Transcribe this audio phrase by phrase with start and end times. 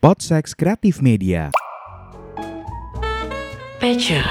[0.00, 1.52] Podsex Kreatif Media.
[3.76, 4.24] Passion,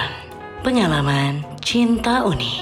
[0.65, 2.57] pengalaman cinta unik.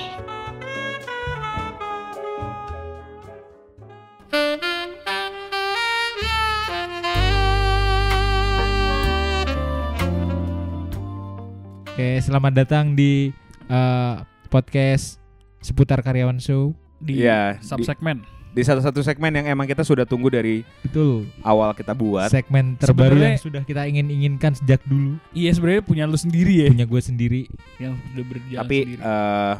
[11.96, 13.32] Oke, selamat datang di
[13.72, 14.16] eh,
[14.52, 15.18] podcast
[15.64, 16.76] seputar karyawan show.
[16.98, 18.22] di di- subsegmen.
[18.22, 21.28] Di satu-satu segmen yang emang kita sudah tunggu dari Betul.
[21.42, 22.28] awal kita buat.
[22.28, 25.18] Segmen terbaru Sebenarnya- yang sudah kita ingin-inginkan sejak dulu.
[25.32, 27.42] Iya sebenarnya punya lu sendiri ya Punya gue sendiri
[27.78, 29.02] yang udah berjalan Tapi sendiri.
[29.02, 29.54] eh,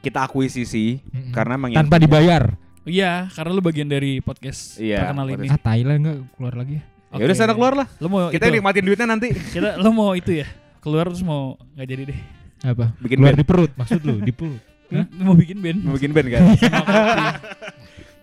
[0.00, 1.30] kita akuisisi Mm-mm.
[1.30, 2.52] karena emang tanpa dibayar.
[2.84, 5.48] Iya, karena lu bagian dari podcast Iya, terkenal ini.
[5.48, 6.82] Ah, Thailand enggak keluar lagi ya?
[7.14, 7.86] Ya udah sana keluar lah.
[7.96, 9.32] Lu mau Kita itu, nikmatin duitnya nanti.
[9.56, 10.46] kita lu mau itu ya?
[10.78, 12.18] Keluar terus mau nggak jadi deh.
[12.60, 12.92] Apa?
[12.98, 13.40] Bikin keluar band.
[13.40, 14.60] di perut maksud lu, di perut.
[14.92, 15.08] Hah?
[15.10, 15.78] Lu mau bikin band?
[15.80, 16.42] Mau bikin band kan?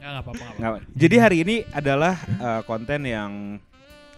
[0.02, 0.82] Apa-apa.
[0.92, 3.32] Jadi hari ini adalah eh, konten yang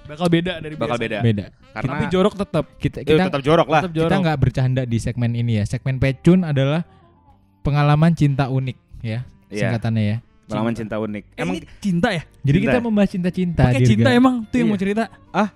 [0.03, 1.03] Bakal beda dari bakal biasa.
[1.05, 1.17] beda.
[1.21, 1.45] Beda.
[1.71, 2.65] Karena Tapi jorok tetap.
[2.75, 3.81] Kita kita tetap jorok lah.
[3.81, 4.19] Tetap kita jorok.
[4.19, 5.65] nggak bercanda di segmen ini ya.
[5.65, 6.83] Segmen pecun adalah
[7.61, 9.23] pengalaman cinta unik ya.
[9.47, 9.59] Iya.
[9.69, 10.17] Singkatannya ya.
[10.43, 11.23] Pengalaman cinta unik.
[11.29, 12.23] Eh, Emang ini cinta ya?
[12.43, 12.83] Jadi Cinta kita ya?
[12.83, 14.71] membahas cinta-cinta Pakai cinta emang tuh yang Iya.
[14.71, 15.03] mau cerita.
[15.07, 15.51] mo-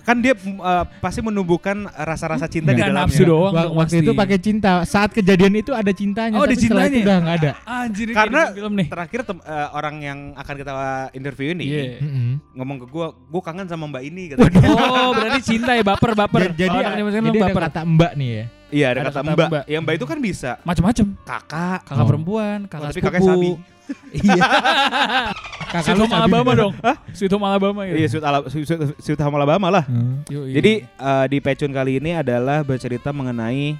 [0.00, 3.12] kan dia eh, pasti menumbuhkan rasa-rasa cinta di Nggak dalamnya.
[3.12, 3.52] nafsu doang.
[3.52, 3.96] Waktu pasti.
[4.00, 4.72] itu pakai cinta.
[4.82, 6.34] Saat kejadian itu ada cintanya.
[6.34, 6.98] Oh, ada tapi itu cintanya.
[6.98, 7.50] udah nggak ada.
[7.62, 8.86] Anjir, ini Karena di film nih.
[8.88, 10.72] Terakhir tem- eh, orang yang akan kita
[11.12, 11.82] interview ini Iya.
[11.98, 12.28] Mm-mm.
[12.54, 14.58] ngomong ke gua, gua kangen sama Mbak ini katanya.
[14.66, 16.40] Oh, berarti cinta ya baper baper.
[16.48, 17.62] Ja- jadi zaman jadi sekarang ada baper.
[17.68, 18.44] kata mbak nih ya.
[18.66, 19.46] Iya, ada, Ada kata kata Mbak.
[19.46, 19.64] Mbak.
[19.66, 21.06] Yang Mbak itu kan bisa Macem-macem.
[21.22, 21.80] kakak.
[21.84, 22.08] Kakak Oh.
[22.08, 23.06] perempuan, kakak tapi sepupu.
[23.06, 23.50] kakak Sabi.
[24.18, 24.42] Iya.
[25.66, 26.72] Kakak Sweet lu Home Alabama dong.
[27.10, 27.96] Sweet Home Alabama gitu.
[27.96, 29.84] Iya, Sweet, Ala, Sweet, Sweet, Sweet Home Alabama lah.
[29.84, 30.22] Hmm.
[30.28, 33.74] Jadi eh, di Pecun kali ini adalah bercerita mengenai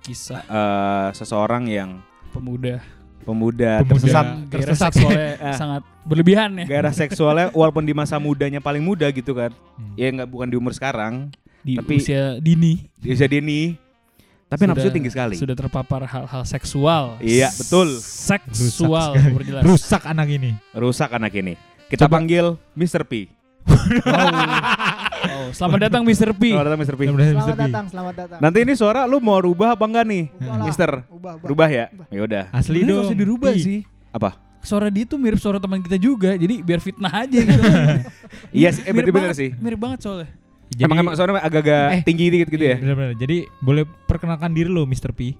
[0.00, 2.80] kisah eh, seseorang yang pemuda
[3.22, 3.86] pemuda, Pemuda.
[3.86, 4.90] tersesat tersesat.
[4.90, 5.54] seksualnya Ah.
[5.62, 6.66] sangat berlebihan ya.
[6.66, 9.54] gairah seksualnya walaupun di masa mudanya paling muda gitu kan.
[9.78, 9.94] Hmm.
[9.94, 11.30] Ya nggak bukan di umur sekarang,
[11.62, 12.90] Di Tapi- usia dini.
[12.98, 13.78] di usia dini.
[14.52, 15.34] Tapi nafsu tinggi sekali.
[15.40, 17.16] Sudah terpapar hal-hal seksual.
[17.24, 17.96] Iya, betul.
[18.04, 19.64] Seksual berjelas.
[19.64, 20.52] Rusak anak ini.
[20.76, 21.56] Rusak anak ini.
[21.88, 23.08] Kita Coba- panggil Mr.
[23.08, 23.32] P.
[25.22, 26.36] Oh, selamat datang Mr.
[26.36, 26.52] P.
[26.52, 26.96] Selamat datang Mr.
[26.98, 27.02] P.
[27.08, 28.38] Selamat datang, selamat datang.
[28.44, 30.24] Nanti ini suara lu mau rubah apa enggak nih?
[30.28, 30.66] Ubah lah.
[30.68, 30.90] Mister.
[31.08, 31.48] Ubah, ubah.
[31.48, 31.86] Rubah ya?
[32.12, 32.44] Ya udah.
[32.52, 33.08] Asli Sebenarnya dong.
[33.08, 33.62] usah dirubah Ih.
[33.64, 33.80] sih.
[34.12, 34.30] Apa?
[34.60, 37.62] Suara dia tuh mirip suara teman kita juga, jadi biar fitnah aja gitu.
[38.52, 39.50] Iya sih, eh, bener, bener sih.
[39.56, 40.28] Mirip banget soalnya.
[40.72, 42.76] Jadi, emang emang soalnya agak-agak Eh, tinggi dikit gitu ya.
[42.76, 43.12] Bener-bener.
[43.14, 45.12] Jadi boleh perkenalkan diri lo Mr.
[45.12, 45.36] P.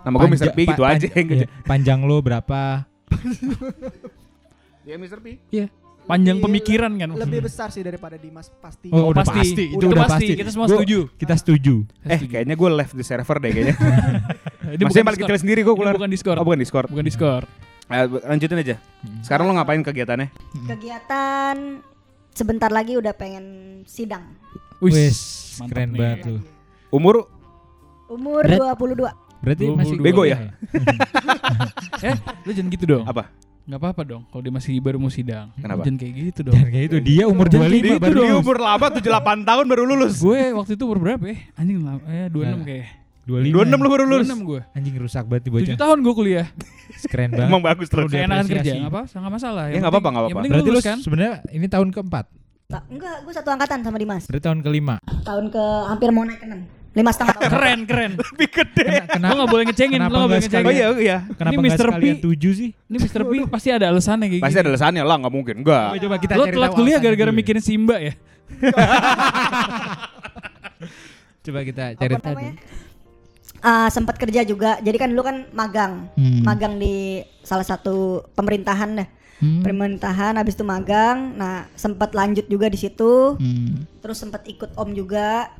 [0.00, 0.50] Nama gue Mr.
[0.52, 1.06] P gitu aja.
[1.06, 2.84] iya, panjang lo berapa?
[4.82, 5.18] Ya Mr.
[5.18, 5.40] P.
[6.02, 7.08] Panjang Lebih- pemikiran kan.
[7.14, 8.88] Lebih besar sih daripada Dimas pasti.
[8.88, 9.38] Oh, Oh, udah pasti.
[9.38, 9.64] pasti.
[9.70, 10.14] Itu udah pasti.
[10.16, 10.32] pasti.
[10.34, 10.98] Kita semua Gua- setuju.
[11.14, 11.74] Kita setuju.
[12.02, 13.76] Eh kayaknya gue left di server deh kayaknya.
[14.74, 15.20] Ini Maksudnya Discord.
[15.24, 15.94] kecil sendiri gue keluar.
[15.94, 16.36] bukan Discord.
[16.36, 16.88] Oh bukan Discord.
[16.88, 17.46] Bukan Discord.
[17.86, 18.76] Eh, lanjutin aja.
[19.20, 20.28] Sekarang lo ngapain kegiatannya?
[20.66, 21.56] kegiatan
[22.40, 23.44] sebentar lagi udah pengen
[23.84, 24.24] sidang.
[24.80, 25.12] Wih,
[25.68, 25.98] keren nih.
[26.00, 26.40] banget tuh.
[26.88, 27.28] Umur
[28.08, 28.80] Umur Berat.
[28.80, 29.12] 22.
[29.40, 30.04] Berarti Dua masih puluh dua.
[30.08, 30.36] Bego ya?
[32.00, 32.16] Eh,
[32.48, 33.04] lu jangan gitu dong.
[33.04, 33.28] apa?
[33.68, 35.52] Gak apa-apa dong kalau dia masih baru mau sidang.
[35.54, 35.84] Kenapa?
[35.84, 36.56] Jangan kayak gitu dong.
[36.56, 38.20] Dan kayak itu dia umur Jangan 25 kayak gitu baru.
[38.24, 40.14] Dia umur lama 78 tahun baru lulus.
[40.18, 41.36] gue waktu itu umur berapa ya?
[41.54, 42.86] Anjing lama, eh 26 Nah, kayak.
[43.30, 43.70] 25.
[43.70, 44.26] 26 lu baru lulus.
[44.26, 44.60] 26 gue.
[44.74, 45.74] Anjing rusak banget nih bocah.
[45.78, 46.46] 7 tahun gue kuliah.
[47.12, 47.48] Keren banget.
[47.48, 48.10] Emang bagus terus.
[48.10, 49.02] Kayak enakan kerja, enggak apa?
[49.08, 49.64] Enggak masalah.
[49.66, 50.40] Ya, nggak apa-apa, nggak apa-apa.
[50.42, 50.98] Berarti lu lulus kan?
[50.98, 52.24] sebenarnya ini tahun keempat.
[52.70, 54.22] Tak, enggak, gue satu angkatan sama Dimas.
[54.26, 54.96] Berarti tahun kelima.
[55.22, 56.78] Tahun ke hampir mau naik ke 6.
[56.90, 57.50] Lima setengah tahun.
[57.50, 58.10] Keren, keren.
[58.34, 58.86] Lebih gede.
[59.06, 60.66] Kena- Lo gak boleh ngecengin, Kenapa lo gak boleh ngecengin.
[60.66, 61.18] Oh iya iya.
[61.38, 61.86] Kenapa Ini Mr.
[61.86, 62.02] P.
[62.18, 62.70] tujuh sih?
[62.74, 63.22] Ini Mr.
[63.22, 64.62] P pasti ada alasannya kayak Pasti gini.
[64.62, 65.54] ada alasannya lah, nggak mungkin.
[65.62, 65.86] Enggak.
[65.86, 68.12] Coba, coba kita Lo cari telat kuliah gara-gara mikirin Simba ya?
[71.40, 72.36] Coba kita cari tahu.
[73.60, 74.80] Ah, sempat kerja juga.
[74.80, 76.08] Jadi kan dulu kan magang.
[76.16, 76.40] Hmm.
[76.42, 79.08] Magang di salah satu pemerintahan deh.
[79.40, 79.60] Hmm.
[79.60, 81.36] Pemerintahan habis itu magang.
[81.36, 83.36] Nah, sempat lanjut juga di situ.
[83.36, 83.84] Hmm.
[84.00, 85.52] Terus sempat ikut Om juga.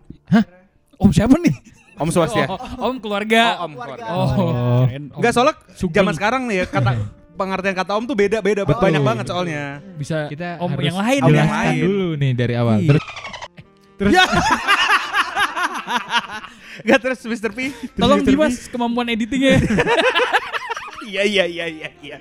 [0.97, 1.55] Om siapa nih?
[1.97, 2.49] Om Swastia.
[2.49, 2.57] Oh,
[2.89, 3.61] om keluarga.
[3.61, 4.05] Oh, Om keluarga.
[4.09, 4.29] Oh,
[4.89, 5.05] keren.
[5.13, 5.17] Om.
[5.21, 6.91] Enggak soalnya zaman sekarang nih ya kata
[7.41, 8.85] pengertian kata om tuh beda-beda Betul.
[8.85, 9.81] banyak banget soalnya.
[9.97, 11.37] bisa Kita om harus yang lain Om ya.
[11.37, 11.81] yang lain.
[11.85, 12.77] dulu nih dari awal.
[12.81, 12.89] Iya.
[12.89, 13.05] Terus
[14.01, 14.25] terus Ya.
[16.89, 17.51] Gak terus Mr.
[17.53, 17.75] P.
[17.99, 18.35] Tolong Mr.
[18.37, 18.43] P.
[18.73, 19.59] Kemampuan editingnya.
[21.01, 22.19] Iya iya iya iya iya.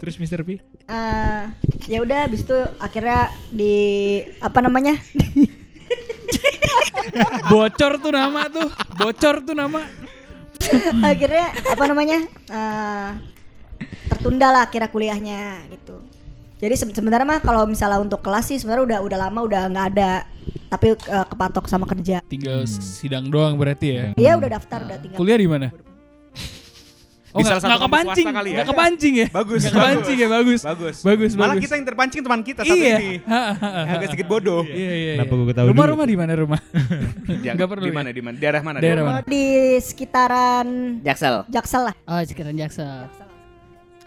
[0.00, 0.42] terus Mr.
[0.42, 0.58] P.
[0.90, 1.52] Ah,
[1.86, 3.76] ya udah habis itu akhirnya di
[4.40, 4.96] apa namanya?
[7.52, 8.66] Bocor tuh nama tuh.
[8.98, 9.86] Bocor tuh nama.
[11.10, 12.18] akhirnya apa namanya
[12.50, 13.08] eh,
[14.10, 15.98] tertunda lah kira kuliahnya gitu
[16.62, 19.86] jadi se- sebenarnya mah kalau misalnya untuk kelas sih sebenarnya udah udah lama udah nggak
[19.90, 20.12] ada
[20.68, 24.04] tapi eh, kepatok sama kerja Tinggal sidang doang berarti ya.
[24.14, 25.68] Iya udah daftar udah tinggal Kuliah di mana?
[27.32, 28.54] Oh, Di nggak salah satu kampus kepancing, kali ya.
[28.54, 29.26] nggak kepancing ya?
[29.32, 30.60] Bagus, Nggak kepancing ya, bagus.
[30.62, 30.96] Bagus.
[31.00, 31.62] Bagus, Malah bagus.
[31.64, 32.92] kita yang terpancing teman kita satu Iya.
[32.94, 33.10] ini.
[33.92, 34.60] Agak sedikit bodoh.
[34.62, 35.12] Iya, iya, iya.
[35.16, 35.92] Kenapa gua ketahui Rumah dulu?
[35.96, 36.60] rumah di mana rumah?
[37.56, 37.96] Nggak perlu Di ya?
[37.96, 38.08] mana?
[38.12, 38.34] Di mana?
[38.36, 38.76] Daerah mana?
[38.78, 39.18] Daerah mana?
[39.24, 39.44] Di
[39.80, 40.66] sekitaran
[41.00, 41.48] Jaksel.
[41.48, 41.94] Jaksel lah.
[42.04, 43.08] Oh, sekarang Jaksel.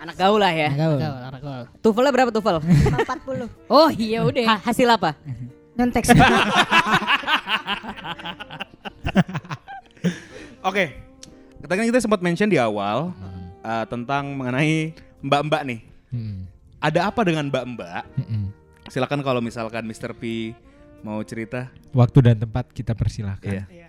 [0.05, 0.69] Anak gaul lah ya.
[0.69, 1.17] Anak gaul.
[1.17, 1.65] Anak gaul.
[1.81, 2.61] Tuvelnya berapa tuvel?
[2.61, 4.61] 40 Oh iya udah.
[4.61, 5.17] hasil apa?
[5.81, 6.05] nyontek.
[10.69, 11.01] Oke.
[11.57, 13.09] Kita kan kita sempat mention di awal
[13.65, 14.93] uh, tentang mengenai
[15.25, 15.81] mbak-mbak nih.
[16.13, 16.45] Hmm.
[16.77, 18.05] Ada apa dengan mbak-mbak?
[18.21, 18.53] Mm-mm.
[18.93, 20.13] Silakan kalau misalkan Mr.
[20.13, 20.53] P
[21.01, 21.73] mau cerita.
[21.89, 23.65] Waktu dan tempat kita persilahkan.
[23.65, 23.84] Iya.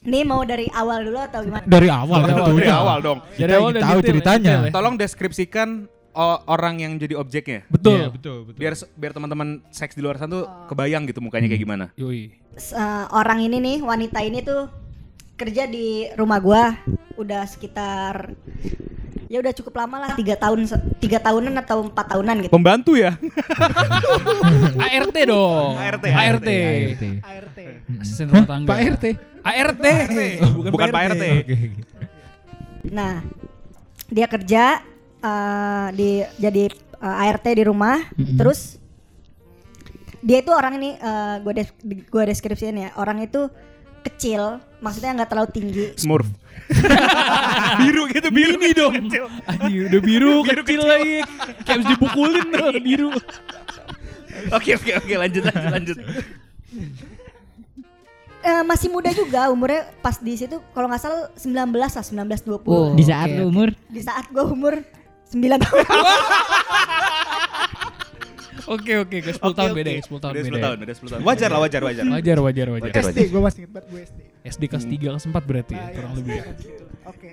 [0.00, 1.60] Ini mau dari awal dulu atau gimana?
[1.62, 2.56] Dari awal Dari tentunya.
[2.56, 3.18] Dari awal dong.
[3.20, 4.48] Kita Dari awal tahu detail ya, ceritanya.
[4.48, 4.72] detail ya.
[4.72, 5.68] Tolong deskripsikan
[6.10, 7.60] o- orang yang jadi objeknya.
[7.68, 7.98] Betul.
[7.98, 8.56] Iya, betul, betul.
[8.56, 11.84] Biar biar teman-teman seks di luar sana tuh kebayang gitu mukanya kayak gimana.
[11.94, 12.32] Yoi.
[12.56, 14.72] S- eh, orang ini nih, wanita ini tuh
[15.36, 16.80] kerja di rumah gua
[17.14, 18.32] udah sekitar
[19.30, 20.66] ya udah cukup lama lah tiga tahun
[20.98, 22.50] tiga tahunan atau empat tahunan gitu.
[22.50, 23.14] Pembantu ya?
[24.90, 25.78] ART dong.
[25.78, 26.50] ART, ART.
[26.50, 27.02] ART.
[27.22, 27.58] ART.
[28.02, 28.66] Asisten rumah tangga.
[28.74, 29.04] Pak RT.
[29.46, 29.86] ART.
[30.74, 31.24] Bukan Pak RT.
[32.90, 33.22] Nah,
[34.10, 34.82] dia kerja
[35.22, 36.64] eh, di jadi
[36.98, 38.02] eh, ART di rumah,
[38.34, 38.82] terus
[40.26, 43.46] dia itu orang ini eh, gue des gue deskripsiin ya orang itu
[44.02, 44.42] kecil,
[44.78, 45.84] maksudnya nggak terlalu tinggi.
[45.96, 46.26] Smurf.
[47.82, 48.94] biru gitu, biru Ini dong.
[49.42, 50.80] Anjing udah biru, Biru kecil, kecil.
[50.86, 51.16] lagi.
[51.62, 53.08] Kayak habis dipukulin tuh biru.
[54.50, 55.96] Oke oke oke lanjut lanjut lanjut.
[58.40, 62.64] Eh, masih muda juga umurnya pas di situ kalau nggak salah 19 lah 19 20
[62.64, 64.80] Oh, di saat oke, lu umur di saat gue umur
[65.28, 65.84] 9 tahun
[68.70, 70.58] Oke oke, ke 10 tahun beda ya, 10 tahun Udah beda.
[70.58, 71.20] 10 tahun, udah 10 tahun.
[71.26, 72.04] Wajar lah, wajar wajar.
[72.06, 72.92] Wajar wajar wajar.
[73.10, 74.20] SD, gue masih inget banget gue SD.
[74.46, 76.34] SD kelas 3 kelas 4 berarti ya, kurang iya, lebih.
[76.38, 76.44] ya.
[77.10, 77.30] Oke.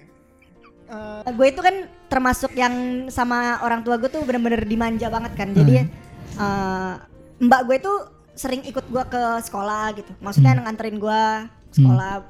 [0.88, 1.76] Eh, gue itu kan
[2.10, 2.74] termasuk yang
[3.14, 5.84] sama orang tua gue tuh bener-bener dimanja banget kan jadi
[6.40, 6.94] eh,
[7.44, 7.98] mbak gue tuh
[8.40, 11.24] sering ikut gue ke sekolah gitu maksudnya nganterin gue
[11.76, 12.24] sekolah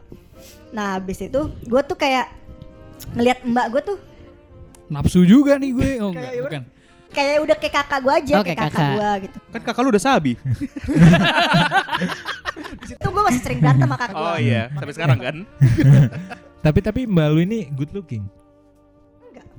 [0.73, 2.33] nah habis itu gue tuh kayak
[3.13, 3.97] ngelihat mbak gue tuh
[4.87, 5.91] Nafsu juga nih gue.
[5.99, 6.63] Oh enggak, bukan.
[7.17, 8.93] Kayak udah kayak kakak gue aja Oh, kayak kakak, kakak.
[8.93, 10.31] gue gitu Kan kakak lu udah sabi.
[12.77, 15.35] di situ gue masih sering berantem sama kakak gue Oh iya, sampai sekarang kan.
[16.65, 18.23] Tapi tapi Mbak lu ini good looking.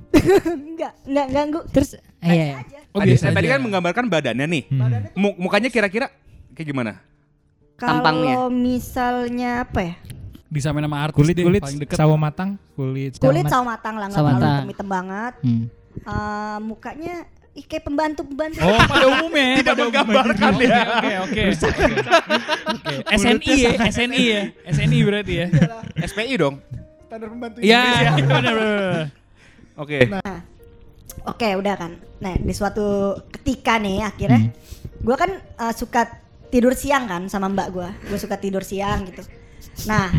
[0.09, 3.53] enggak enggak ganggu terus iya Oh tadi, biasa tadi aja.
[3.53, 4.63] kan menggambarkan badannya nih.
[4.67, 5.13] Hmm.
[5.13, 6.09] Mu- mukanya kira-kira
[6.51, 6.97] kayak gimana?
[7.75, 8.35] Tampangnya.
[8.35, 9.95] kalau misalnya apa ya
[10.45, 11.95] disamain sama artis Kulit deh, kulit paling deket.
[11.95, 14.53] sawo matang, kulit kulit mat- sawo matang lah nggak sawo terlalu matang.
[14.57, 15.63] hitam-hitam banget hmm.
[15.99, 17.15] Eh, mukanya
[17.59, 19.59] kayak pembantu pembantu Oh, pada umumnya.
[19.59, 20.69] Tidak pada menggambarkan umumnya.
[20.69, 20.83] ya.
[20.87, 21.41] Oke, oke.
[22.69, 22.93] Oke.
[23.11, 24.41] SNI ya, SNI ya.
[24.67, 25.47] SNI berarti ya.
[26.01, 26.55] SPI dong.
[27.05, 28.11] standar pembantu Iya, Indonesia.
[28.29, 29.05] benar benar.
[29.75, 29.97] Oke.
[31.25, 31.91] Oke udah kan.
[32.19, 32.85] Nah di suatu
[33.31, 34.53] ketika nih akhirnya
[34.99, 36.05] gue kan uh, suka
[36.47, 37.89] tidur siang kan sama mbak gue.
[38.07, 39.25] Gue suka tidur siang gitu.
[39.85, 40.13] Nah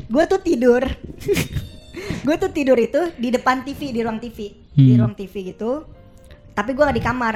[0.00, 0.86] gue tuh tidur.
[2.26, 4.38] gue tuh tidur itu di depan TV di ruang TV
[4.70, 5.00] di Hmm.
[5.00, 5.88] ruang TV gitu.
[6.56, 7.34] Tapi gue gak di kamar.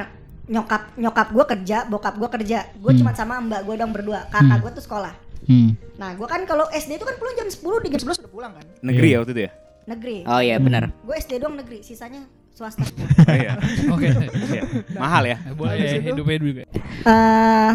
[0.50, 2.58] Nyokap nyokap gue kerja, bokap gue kerja.
[2.75, 4.26] Gue cuma sama mbak gue dong berdua.
[4.32, 5.14] Kakak gue tuh sekolah.
[5.46, 5.76] Hmm.
[6.00, 8.52] Nah gue kan kalau SD itu kan pulang jam 10 di jam 11 udah pulang
[8.55, 9.52] kan Negeri ya waktu itu ya?
[9.88, 10.17] negeri.
[10.28, 10.93] Oh iya benar.
[11.02, 12.22] Gue SD doang negeri, sisanya
[12.55, 12.84] swasta.
[13.31, 13.52] Oh, iya.
[13.94, 14.06] Oke.
[14.50, 14.62] Iya.
[14.94, 15.37] Mahal ya.
[15.55, 16.62] Boleh hidupnya juga.
[17.06, 17.73] eh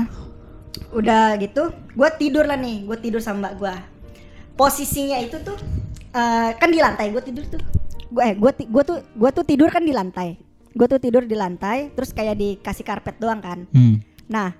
[0.95, 3.75] udah gitu, gue tidur lah nih, gue tidur sama mbak gue.
[4.55, 5.58] Posisinya itu tuh
[6.15, 7.62] eh, kan di lantai, gue tidur tuh.
[8.12, 10.39] Gue eh gue gue tuh gue tuh tidur kan di lantai.
[10.75, 13.63] Gue tuh tidur di lantai, terus kayak dikasih karpet doang kan.
[13.72, 14.03] Hmm.
[14.27, 14.51] Nah,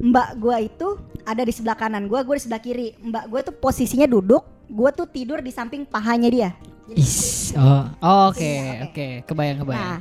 [0.00, 0.88] mbak gue itu
[1.28, 2.96] ada di sebelah kanan gue, gue di sebelah kiri.
[2.96, 6.50] Mbak gue tuh posisinya duduk, gue tuh tidur di samping pahanya dia.
[6.88, 7.52] Jadi, Is.
[7.52, 9.06] Oh, oh, oke, Iya, oke.
[9.28, 9.76] Kebayang, kebayang.
[9.76, 9.98] Nah,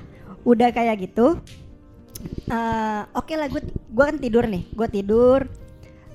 [0.48, 1.36] udah kayak gitu.
[2.48, 5.44] eh, Oke lah, gue gue kan tidur nih, gue tidur.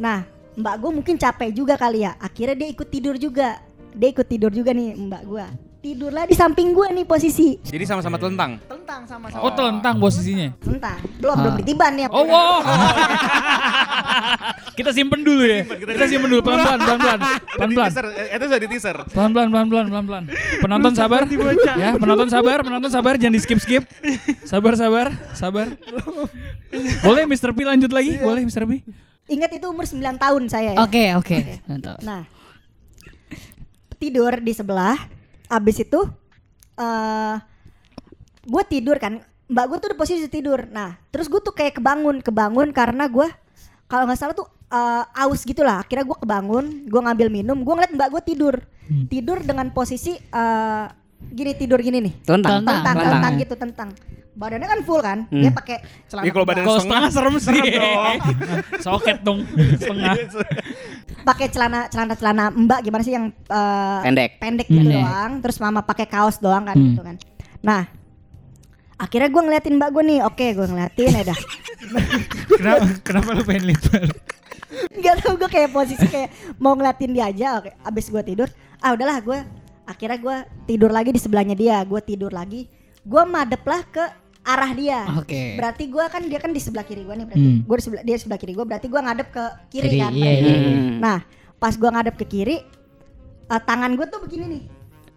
[0.01, 0.25] Nah,
[0.57, 2.17] mbak gue mungkin capek juga kali ya.
[2.17, 3.61] Akhirnya dia ikut tidur juga.
[3.93, 5.45] Dia ikut tidur juga nih mbak gue.
[5.83, 7.59] Tidurlah di samping gue nih posisi.
[7.59, 8.55] Jadi sama-sama telentang.
[8.71, 10.55] tentang sama sama Oh, telentang posisinya.
[10.63, 12.07] Entah, belum belum ditiban ya.
[12.07, 12.63] Oh, wow.
[14.79, 15.67] Kita simpen dulu ya.
[15.67, 17.19] Kita simpen dulu pelan-pelan, pelan-pelan.
[17.59, 17.91] Pelan-pelan.
[18.15, 18.97] Eh, Itu sudah di teaser.
[19.11, 20.25] Pelan-pelan, pelan-pelan, pelan-pelan.
[20.63, 21.27] Penonton sabar.
[21.75, 23.83] Ya, penonton sabar, penonton sabar, jangan di skip-skip.
[24.47, 25.67] Sabar, sabar, sabar.
[27.03, 27.51] Boleh Mr.
[27.51, 28.23] P lanjut lagi?
[28.23, 28.63] Boleh Mr.
[28.65, 28.87] P?
[29.27, 30.79] Ingat itu umur 9 tahun saya ya.
[30.79, 31.37] Oke, oke.
[31.67, 31.99] Mantap.
[32.07, 32.23] Nah,
[33.99, 35.22] tidur di sebelah.
[35.53, 36.01] Abis itu,
[36.81, 37.37] eh
[38.43, 39.21] gue tidur kan.
[39.53, 40.65] Mbak gue tuh di posisi tidur.
[40.73, 43.29] Nah, terus gue tuh kayak kebangun, kebangun karena gue
[43.85, 45.85] kalau nggak salah tuh eh, aus gitu lah.
[45.85, 48.55] Akhirnya gue kebangun, gue ngambil minum, gue ngeliat mbak gue tidur,
[49.13, 50.85] tidur dengan posisi eh,
[51.21, 52.15] gini tidur gini nih.
[52.25, 52.65] Telentang.
[52.65, 52.75] Telentang.
[52.81, 53.13] Tentang, Telentang.
[53.13, 53.89] tentang gitu tentang.
[54.33, 55.39] Badannya kan full kan, Hmm.
[55.39, 57.61] dia pakai celana Ya kalau badan Kalau setengah setengah serem sih.
[58.85, 59.45] Soket dong.
[59.81, 60.15] Setengah.
[61.23, 64.31] pakai celana celana celana mbak gimana sih yang eh, Pendek.
[64.39, 64.99] pendek gitu Pendek.
[64.99, 66.87] doang terus mama pakai kaos doang kan Hmm.
[66.89, 67.17] gitu kan
[67.61, 67.87] nah
[68.97, 71.39] akhirnya gue ngeliatin mbak gue nih oke gue ngeliatin ya dah
[72.59, 74.19] kenapa kenapa lu pengen lihat balik?
[74.93, 78.49] nggak tahu gue kayak posisi kayak mau ngeliatin dia aja oke abis gue tidur
[78.79, 79.39] ah udahlah gue
[79.85, 80.37] akhirnya gue
[80.67, 82.67] tidur lagi di sebelahnya dia gue tidur lagi
[82.99, 84.05] gue madep lah ke
[84.43, 85.55] arah dia Oke.
[85.55, 87.61] berarti gue kan dia kan di sebelah kiri gue nih berarti Hmm.
[87.63, 90.31] gue di sebelah dia sebelah kiri gue berarti gue ngadep ke kiri, Kiri, kan iya,
[90.33, 90.75] iya, iya.
[90.75, 90.95] Hmm.
[90.99, 91.19] nah
[91.57, 92.57] pas gue ngadep ke kiri
[93.45, 94.65] eh, tangan gue tuh begini nih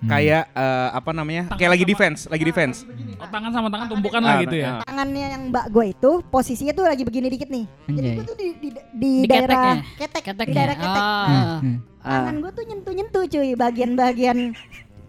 [0.06, 1.50] Kayak eh, apa namanya?
[1.56, 2.86] Kayak lagi defense, lagi defense.
[3.16, 4.68] Oh, tangan sama tangan tumpukan lah Ah, gitu ya.
[4.68, 4.80] ah.
[4.86, 8.48] tangannya yang mbak gue itu posisinya tuh lagi begini dikit nih jadi gue tuh di,
[8.54, 10.22] di, di, Di daerah keteknya?
[10.22, 11.26] ketek di daerah ketek Oh.
[11.26, 11.78] Nah, Hmm.
[11.98, 12.12] Ah.
[12.22, 14.38] tangan gue tuh nyentuh nyentuh cuy bagian-bagian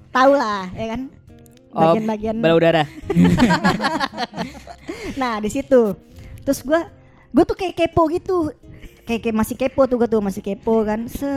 [0.08, 1.00] tau lah ya kan
[1.76, 2.83] Oh, bagian-bagian bala udara.
[5.21, 5.92] nah di situ
[6.40, 6.80] terus gue
[7.30, 8.49] gue tuh kayak kepo gitu
[9.04, 11.28] kayak, kayak masih kepo tuh gue tuh masih kepo kan se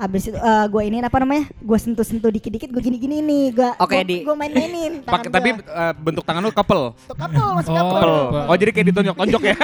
[0.00, 1.52] Abis itu gue ini apa namanya?
[1.60, 3.52] Gue sentuh-sentuh dikit-dikit gue gini-gini nih.
[3.52, 3.68] Gue
[4.08, 5.04] di- gue main-mainin.
[5.04, 6.96] Pakai tapi eh, bentuk tangan lu couple.
[7.04, 7.76] couple masih Oh.
[7.76, 8.00] couple.
[8.32, 8.48] Couple.
[8.48, 9.56] Oh, jadi kayak ditonjok-tonjok ya.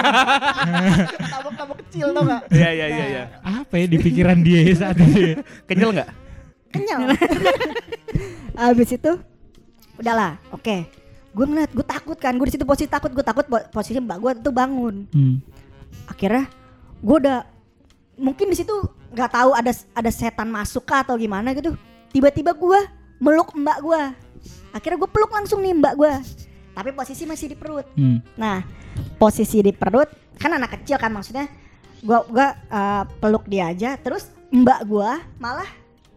[1.32, 2.52] Tabok-tabok kecil tau gak?
[2.52, 3.24] Iya iya iya iya.
[3.40, 5.40] Apa ya di pikiran dia saat itu?
[5.64, 6.12] Kenyal enggak?
[6.66, 7.00] kenyal
[8.56, 9.12] abis itu
[9.96, 10.76] udahlah oke
[11.36, 14.18] gue ngeliat gue takut kan gue di situ posisi takut gue takut po- posisi mbak
[14.18, 15.36] gue tuh bangun Hmm.
[16.06, 16.48] akhirnya
[16.98, 17.38] gue udah
[18.16, 18.72] mungkin di situ
[19.12, 21.76] nggak tahu ada ada setan masuk kah atau gimana gitu
[22.08, 22.80] tiba-tiba gue
[23.16, 24.02] meluk mbak gue
[24.72, 26.12] akhirnya gue peluk langsung nih mbak gue
[26.72, 28.20] tapi posisi masih di perut Hmm.
[28.36, 28.60] Nah,
[29.16, 31.48] posisi di perut kan anak kecil kan maksudnya
[32.00, 35.64] gua gua eh, peluk dia aja terus mbak gua malah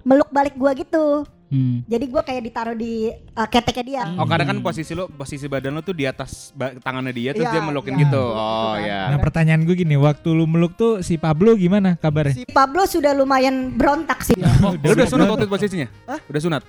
[0.04, 1.24] meluk balik gua gitu.
[1.50, 1.82] Hmm.
[1.90, 4.04] Jadi gua kayak ditaruh di eh, keteknya dia.
[4.22, 6.54] Oh, kadang kan posisi lu, posisi badan lu tuh di atas
[6.86, 8.22] tangannya dia terus Iya, dia melukin iya, gitu.
[8.22, 8.86] Oh, kan.
[8.86, 9.02] ya.
[9.10, 12.38] Nah pertanyaan gue gini, waktu lu meluk tuh si Pablo gimana kabarnya?
[12.38, 14.38] Si Pablo sudah lumayan berontak sih.
[14.62, 15.88] Oh, lu udah sunat waktu itu posisinya?
[16.30, 16.62] Udah sunat.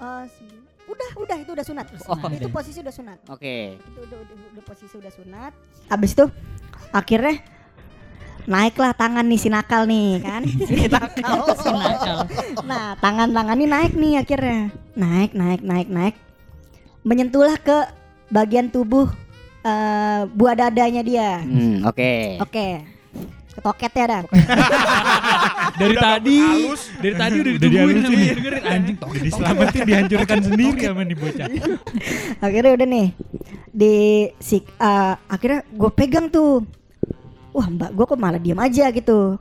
[0.00, 0.48] Eh, si-
[0.88, 1.86] udah, udah itu udah sunat.
[2.08, 2.16] Oh.
[2.32, 3.18] Itu posisi udah sunat.
[3.28, 3.76] Oke.
[3.76, 5.52] Itu udah, udah, udah posisi udah sunat.
[5.92, 6.24] Habis itu
[6.90, 7.36] akhirnya
[8.46, 10.42] naiklah tangan nih si nakal nih kan.
[10.70, 12.18] si nakal.
[12.64, 14.60] nah, tangan-tangan ini naik nih akhirnya.
[14.94, 16.14] Naik, naik, naik, naik.
[17.02, 17.88] Menyentuhlah ke
[18.28, 19.08] bagian tubuh
[19.64, 21.40] eh, buah dadanya dia.
[21.42, 22.40] Hmm, oke.
[22.44, 22.66] Oke.
[23.50, 24.20] Ketoket ya dah.
[25.80, 26.38] Dari tadi,
[27.00, 28.30] dari tadi udah Udah ditungguin nih.
[28.36, 29.10] dengerin anjing toh.
[29.16, 31.48] Diselamatin dihancurkan sendiri sama nih bocah.
[32.44, 33.08] akhirnya udah nih
[33.70, 33.94] di
[34.36, 36.62] si eh, akhirnya gue pegang tuh.
[37.50, 39.34] Wah, mbak gue kok malah diem aja gitu.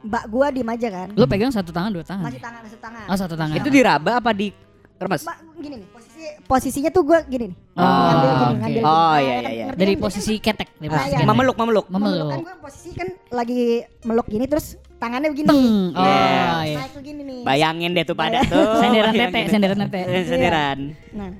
[0.00, 1.08] Mbak gue diem aja kan.
[1.12, 2.24] Lu pegang satu tangan dua tangan.
[2.24, 3.04] Masih tangan, masih tangan.
[3.06, 3.56] Oh satu tangan.
[3.56, 4.52] Itu diraba apa di
[4.94, 5.22] remes?
[5.22, 7.56] Mbak gini nih, posisi posisinya tuh gue gini nih.
[7.74, 8.58] Oh, ngambil gini, oke.
[8.58, 9.24] ngambil Oh, gini.
[9.24, 9.66] iya, Nah, iya, iya.
[9.72, 10.02] Dari kan?
[10.02, 10.68] posisi ketek.
[10.72, 11.18] Dari Ah, posisi iya.
[11.18, 11.28] ketek.
[11.28, 11.86] Memeluk, memeluk.
[11.88, 13.60] Memeluk kan gue posisi kan lagi
[14.02, 15.48] meluk gini terus tangannya begini.
[15.48, 15.66] Teng.
[15.94, 16.62] Oh Yes.
[16.64, 16.78] iya.
[16.78, 17.40] Naik begini nih.
[17.42, 18.66] Bayangin deh tuh pada tuh.
[18.78, 20.00] Senderan tete, senderan tete.
[20.26, 20.78] Senderan.
[21.10, 21.30] Nah,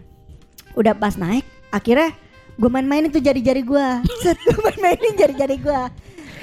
[0.73, 2.11] udah pas naik, akhirnya
[2.59, 3.87] gue main-mainin tuh jari-jari gue.
[4.21, 5.81] Set, gue main-mainin jari-jari gue.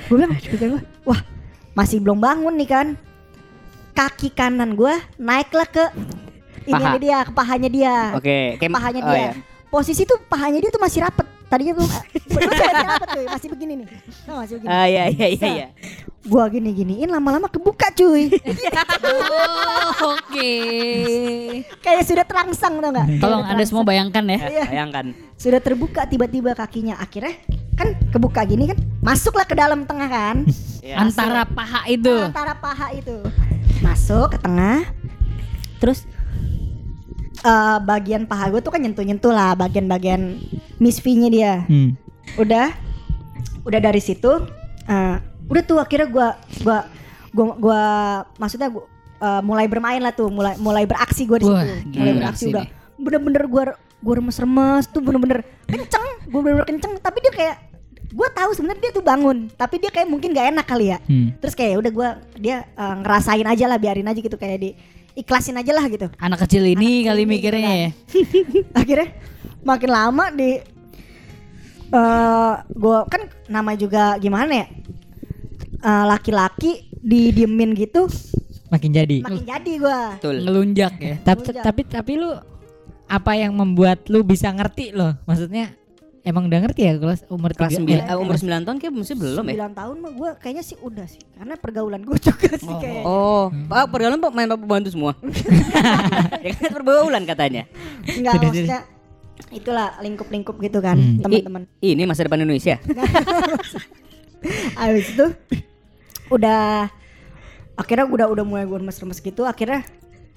[0.08, 1.20] Gue bilang, gue, wah
[1.76, 2.88] masih belum bangun nih kan.
[3.96, 5.84] Kaki kanan gue naiklah ke
[6.66, 6.98] ini Paha.
[6.98, 7.96] dia, ke pahanya dia.
[8.18, 9.20] Oke, kayak Pahanya oh, dia.
[9.20, 9.32] iya.
[9.70, 11.28] Posisi tuh pahanya dia tuh masih rapet.
[11.56, 13.88] Tadinya belum masih rapet tuh, masih begini nih.
[14.28, 14.76] Nah, masih begini.
[14.76, 15.68] Ah, iya iya iya iya.
[16.28, 18.28] Gua gini-giniin lama-lama kebuka cuy.
[19.96, 20.56] Oh, Oke.
[21.80, 23.08] Kayak sudah terangsang tau gak?
[23.24, 24.40] Tolong Anda semua bayangkan ya.
[24.52, 24.66] Iya.
[24.68, 25.06] Bayangkan.
[25.40, 27.00] Sudah terbuka tiba-tiba kakinya.
[27.00, 27.40] Akhirnya
[27.80, 28.80] kan kebuka gini kan.
[29.00, 30.44] Masuklah ke dalam tengah kan.
[30.84, 31.00] Ya.
[31.00, 32.12] Antara paha itu.
[32.12, 33.24] Antara paha itu.
[33.80, 34.84] Masuk ke tengah.
[35.80, 36.04] Terus
[37.46, 40.42] eh, bagian paha gue tuh kan nyentuh-nyentuh lah bagian-bagian
[40.82, 41.54] Miss V-nya dia.
[41.70, 41.94] Hmm.
[42.42, 42.74] Udah
[43.62, 44.30] udah dari situ
[44.90, 46.28] eh, udah tuh akhirnya gua
[46.66, 46.78] gua
[47.32, 47.84] gua, gua
[48.42, 48.90] maksudnya gua
[49.22, 51.66] eh, mulai bermain lah tuh, mulai mulai beraksi gua di situ.
[52.02, 52.66] Mulai beraksi udah.
[52.98, 53.64] Bener-bener gua
[54.02, 57.56] gua remes-remes tuh bener-bener kenceng, gua bener-bener kenceng tapi dia kayak
[58.16, 60.98] gua tahu sebenarnya dia tuh bangun, tapi dia kayak mungkin gak enak kali ya.
[61.04, 61.36] Hmm.
[61.42, 64.70] Terus kayak udah gua dia eh, ngerasain aja lah, biarin aja gitu kayak di
[65.16, 66.12] ikhlasin aja lah gitu.
[66.20, 67.90] Anak kecil ini Anak kali kecil ini mikirnya gitu ya.
[68.80, 69.10] akhirnya
[69.64, 70.52] makin lama di
[71.88, 74.68] eh gue kan nama juga gimana ya
[75.76, 78.10] Eh, laki-laki didiemin gitu
[78.74, 79.22] Makin jadi.
[79.22, 80.36] makin jadi gue Betul.
[80.42, 81.16] Ngelunjak ya.
[81.22, 82.34] Tapi tapi tapi lu
[83.06, 85.14] apa yang membuat lu bisa ngerti loh?
[85.30, 85.78] Maksudnya
[86.26, 87.78] emang udah ngerti ya kelas umur Kelas tiga?
[87.78, 89.56] sembilan, eh, eh, umur 9 tahun kayak mesti belum ya?
[89.64, 93.48] 9 tahun mah gue kayaknya sih udah sih karena pergaulan gue juga sih kayak Oh,
[93.64, 95.14] Pak pergaulan Pak main Pak bantu semua.
[96.46, 97.64] ya kan pergaulan katanya.
[98.04, 98.80] enggak maksudnya
[99.48, 101.22] itulah lingkup-lingkup gitu kan Hmm.
[101.22, 102.82] teman-teman ini masa depan Indonesia.
[104.78, 105.26] Abis itu
[106.28, 106.90] udah
[107.76, 109.84] akhirnya udah udah mulai gue remes-remes gitu akhirnya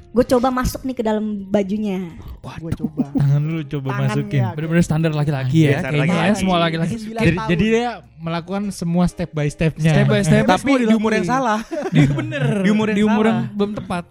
[0.09, 2.11] gue coba masuk nih ke dalam bajunya
[2.59, 3.13] Gue coba.
[3.13, 4.41] Tangan lu coba Tangan masukin.
[4.41, 4.51] ya.
[4.57, 5.79] Bener-bener standar laki-laki ya.
[5.79, 6.41] Kayaknya ya, laki-laki.
[6.41, 6.95] semua laki-laki.
[6.97, 7.49] Jadi, tahun.
[7.55, 7.89] jadi dia
[8.19, 9.93] melakukan semua step by stepnya.
[9.95, 10.45] Step by step.
[10.49, 11.61] Tapi di umur yang salah.
[11.93, 12.65] Di bener.
[12.65, 13.37] Di umur yang di umur salah.
[13.45, 14.05] yang belum tepat.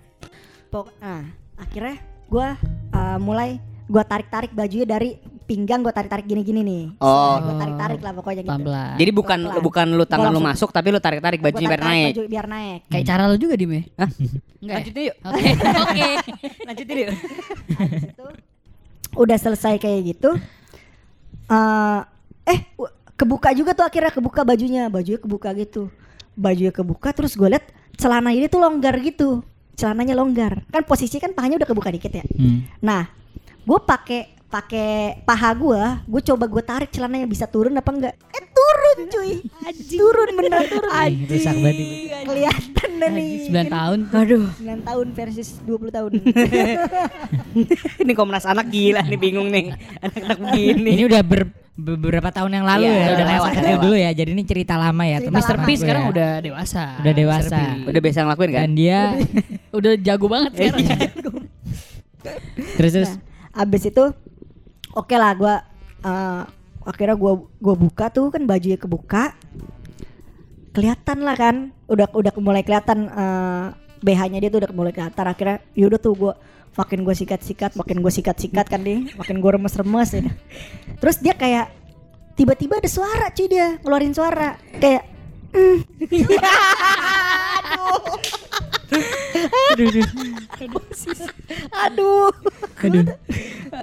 [0.70, 1.22] Pok- nah
[1.58, 1.96] akhirnya
[2.30, 2.48] gue
[2.94, 3.50] uh, mulai
[3.88, 7.39] gue tarik-tarik bajunya dari pinggang gue tarik-tarik gini-gini nih Oh.
[7.39, 8.96] gue tarik-tarik lah pokoknya gitu pelan-pelan.
[8.96, 9.63] Jadi bukan Pelan-pelan.
[9.63, 12.08] bukan lu tangan lu masuk tapi lu tarik-tarik Gua bajunya biar naik.
[12.10, 13.82] baju biar naik Kayak cara lu juga Dim ya?
[13.96, 14.10] Hah?
[14.58, 14.60] Enggak.
[14.60, 14.75] ya?
[14.75, 15.16] Lanjutin yuk.
[15.24, 15.50] Oke.
[15.86, 16.08] Oke.
[16.63, 17.10] Lanjutin yuk.
[18.06, 18.25] Itu
[19.16, 20.30] udah selesai kayak gitu
[21.48, 22.00] eh
[22.46, 25.88] eh w- kebuka juga tuh akhirnya kebuka bajunya bajunya kebuka gitu
[26.34, 29.42] bajunya kebuka terus gue liat celana ini tuh longgar gitu
[29.74, 32.68] celananya longgar kan posisi kan pahanya udah kebuka dikit ya Hmm.
[32.77, 33.10] nah
[33.60, 38.46] gue pakai pakai paha gue gue coba gue tarik celananya bisa turun apa enggak eh
[38.48, 39.32] turun cuy
[39.92, 41.77] turun bener turun Ih, rusak banget
[42.24, 44.00] kelihatan deh nih 9 tahun.
[44.08, 46.12] aduh 9 tahun versus 20 tahun
[48.01, 49.74] ini Komnas Anak gila nih bingung nih.
[50.00, 50.92] Anak-anak begini.
[50.94, 54.10] Ini udah ber- beberapa tahun yang lalu Iya, ya, udah lewat, dulu ya.
[54.13, 55.18] Jadi ini cerita lama ya.
[55.20, 55.36] Cerita.
[55.36, 55.56] Mr.
[55.58, 56.84] Tapi sekarang udah dewasa.
[57.01, 57.60] Udah dewasa.
[57.60, 57.86] P.
[57.86, 58.62] Udah biasa ngelakuin kan?
[58.62, 59.00] dan dia
[59.72, 60.86] udah jago banget sekarang.
[62.77, 64.04] terus terus Nah, abis itu
[64.98, 65.56] oke lah gue
[66.88, 69.36] akhirnya gue gua buka tuh kan bajunya kebuka.
[70.72, 71.56] Kelihatan lah kan
[71.89, 73.66] udah udah mulai kelihatan eh,
[73.98, 75.25] BH-nya dia tuh udah mulai kelihatan.
[75.27, 76.34] Akhirnya yaudah tuh gue
[76.77, 80.22] makin gue sikat-sikat makin gue sikat-sikat kan nih makin gue remes-remes ya
[81.01, 81.74] terus dia kayak
[82.38, 84.62] tiba-tiba ada suara cuy dia ngeluarin suara.
[84.77, 85.10] Kayak
[85.58, 85.82] "Mm."
[87.58, 88.13] aduh
[91.88, 92.32] aduh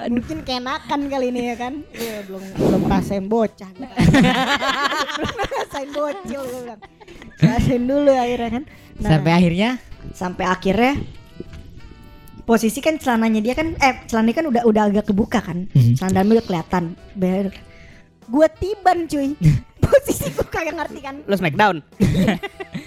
[0.09, 1.75] mungkin kenakan kali ini ya kan?
[1.93, 3.71] Iya, belum belum ngerasain bocah.
[3.77, 3.89] Gua.
[5.19, 6.81] belum ngerasain bocil gue bilang.
[7.41, 8.63] Ngerasain dulu akhirnya kan.
[9.01, 9.71] Nah, sampai akhirnya?
[10.13, 11.01] sampai akhirnya
[12.45, 15.65] posisi kan celananya dia kan eh celananya kan udah udah agak kebuka kan?
[15.73, 15.97] Mhm.
[15.97, 16.85] celana dalamnya udah kelihatan.
[18.25, 19.37] Gue tiban cuy.
[19.85, 21.21] Posisi gue kagak ngerti kan?
[21.29, 21.77] Lu smackdown.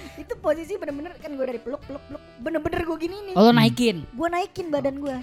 [0.47, 4.07] posisi bener-bener kan gue dari peluk peluk peluk bener-bener gue gini nih oh lo naikin.
[4.07, 5.19] gue naikin badan gue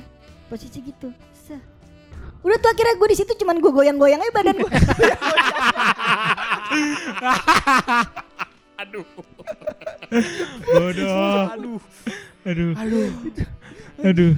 [0.52, 1.56] posisi gitu Seh.
[2.44, 4.68] udah tuh akhirnya gue di situ cuman gue goyang-goyang aja badan gue
[10.74, 11.10] Bodoh.
[11.50, 11.80] Aduh.
[12.44, 12.72] Aduh.
[12.76, 13.08] Aduh.
[14.04, 14.32] Aduh.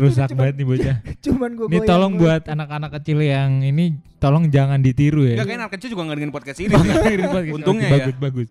[0.00, 0.96] Rusak banget nih bocah.
[1.24, 5.36] Cuman gue Ini tolong buat anak-anak kecil yang ini tolong jangan ditiru ya.
[5.36, 6.72] Enggak kayak anak kecil juga nggak dengerin podcast ini.
[6.72, 7.94] Untungnya Untungnya ya.
[8.00, 8.48] bagus bagus.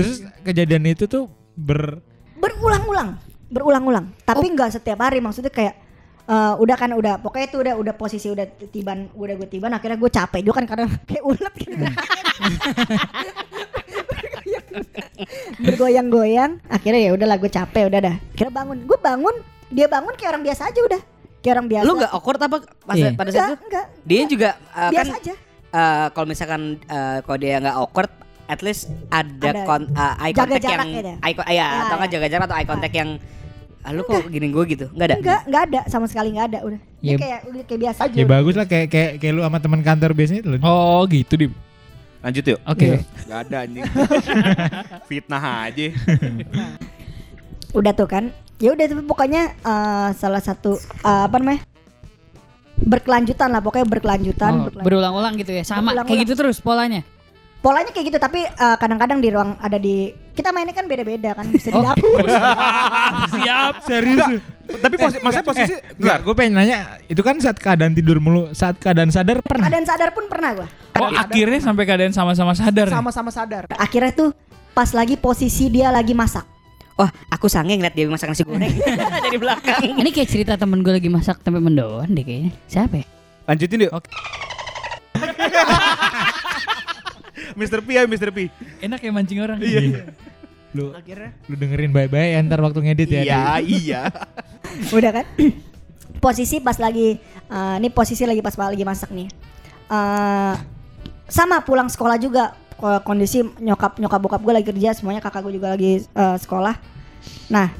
[0.00, 2.00] Terus kejadian itu tuh ber
[2.34, 4.10] berulang-ulang berulang-ulang.
[4.22, 5.74] Tapi nggak setiap hari maksudnya kayak
[6.24, 9.98] eh, udah kan udah pokoknya itu udah udah posisi udah tiban udah gue tiban akhirnya
[9.98, 11.84] gue capek juga kan karena kayak ulet gitu.
[15.60, 18.16] Bergoyang-goyang akhirnya ya udahlah gue capek udah dah.
[18.32, 19.34] Kira bangun gue bangun
[19.70, 21.00] dia bangun kayak orang biasa aja udah.
[21.40, 21.84] Kayak orang biasa.
[21.84, 23.10] Lu gak awkward apa pas Iya.
[23.16, 23.64] pada saat enggak itu?
[23.66, 25.34] enggak Dia juga uh, kan biasa aja.
[25.70, 28.10] uh, kalau misalkan uh, kalau dia nggak awkward
[28.50, 29.62] at least ada, Ada.
[29.62, 31.12] kon, uh, eye Jaga contact jarak yang gitu.
[31.16, 32.12] eye, co- ya, Ya, atau nggak ya.
[32.12, 33.10] jaga jarak atau eye contact yang
[33.80, 36.58] ah, lu kok gini gue gitu nggak ada enggak enggak ada sama sekali enggak ada
[36.62, 37.08] udah Iya.
[37.08, 37.16] Ya.
[37.16, 40.10] kayak udah kayak biasa aja ya bagus lah kayak kayak kayak lu sama teman kantor
[40.12, 40.52] biasanya tuh.
[40.60, 41.46] Oh gitu di.
[42.20, 42.60] Lanjut yuk.
[42.62, 43.00] Oke.
[43.24, 43.80] Gak ada anjing.
[45.08, 45.86] Fitnah aja.
[47.72, 48.24] udah tuh kan
[48.58, 51.62] ya udah tapi pokoknya eh, salah satu eh, apa namanya
[52.76, 54.84] berkelanjutan lah pokoknya berkelanjutan, Oh, berkelanjutan.
[54.84, 55.62] berulang-ulang gitu ya.
[55.62, 56.06] Sama Berulang-ulang.
[56.06, 57.00] kayak gitu terus polanya.
[57.60, 61.44] Polanya kayak gitu tapi eh, kadang-kadang di ruang ada di kita mainnya kan beda-beda kan
[61.46, 61.84] bisa di Oh.
[61.84, 62.24] dapur
[63.34, 63.74] Siap.
[63.82, 64.40] Serius.
[64.70, 68.76] Tapi posisi, maksudnya posisi Enggak, gue pengen nanya, itu kan saat keadaan tidur mulu, saat
[68.76, 69.66] keadaan sadar pernah?
[69.66, 72.86] keadaan sadar pun pernah gua Oh akhirnya sampai keadaan sama-sama sadar.
[72.86, 72.94] nih?
[72.94, 73.64] sama-sama sadar.
[73.72, 74.30] akhirnya tuh
[74.70, 76.46] pas lagi posisi dia lagi masak
[76.94, 78.70] wah aku sange ngeliat dia masak nasi goreng
[79.26, 82.52] dari belakang Ini kayak cerita temen gue lagi masak tempe mendoan deh kayaknya.
[82.64, 83.06] Siapa ya?
[83.44, 84.00] lanjutin yuk.
[87.60, 87.84] Mr.
[87.84, 88.32] P ya Mr.
[88.32, 88.48] P.
[88.80, 89.60] Enak ya mancing orang.
[89.60, 90.08] Iya.
[90.72, 93.22] Lu Akhirnya lu dengerin baik-baik ya ntar waktu ngedit ya.
[93.22, 93.42] Iya,
[93.82, 94.00] iya.
[94.88, 95.26] udah kan
[96.24, 99.28] posisi pas lagi eh, ini posisi lagi pas lagi masak nih
[99.90, 100.54] Eh,
[101.26, 105.58] sama pulang sekolah juga Ko- kondisi nyokap nyokap bokap gue lagi kerja semuanya kakak gue
[105.58, 106.78] juga lagi eh, sekolah
[107.50, 107.74] nah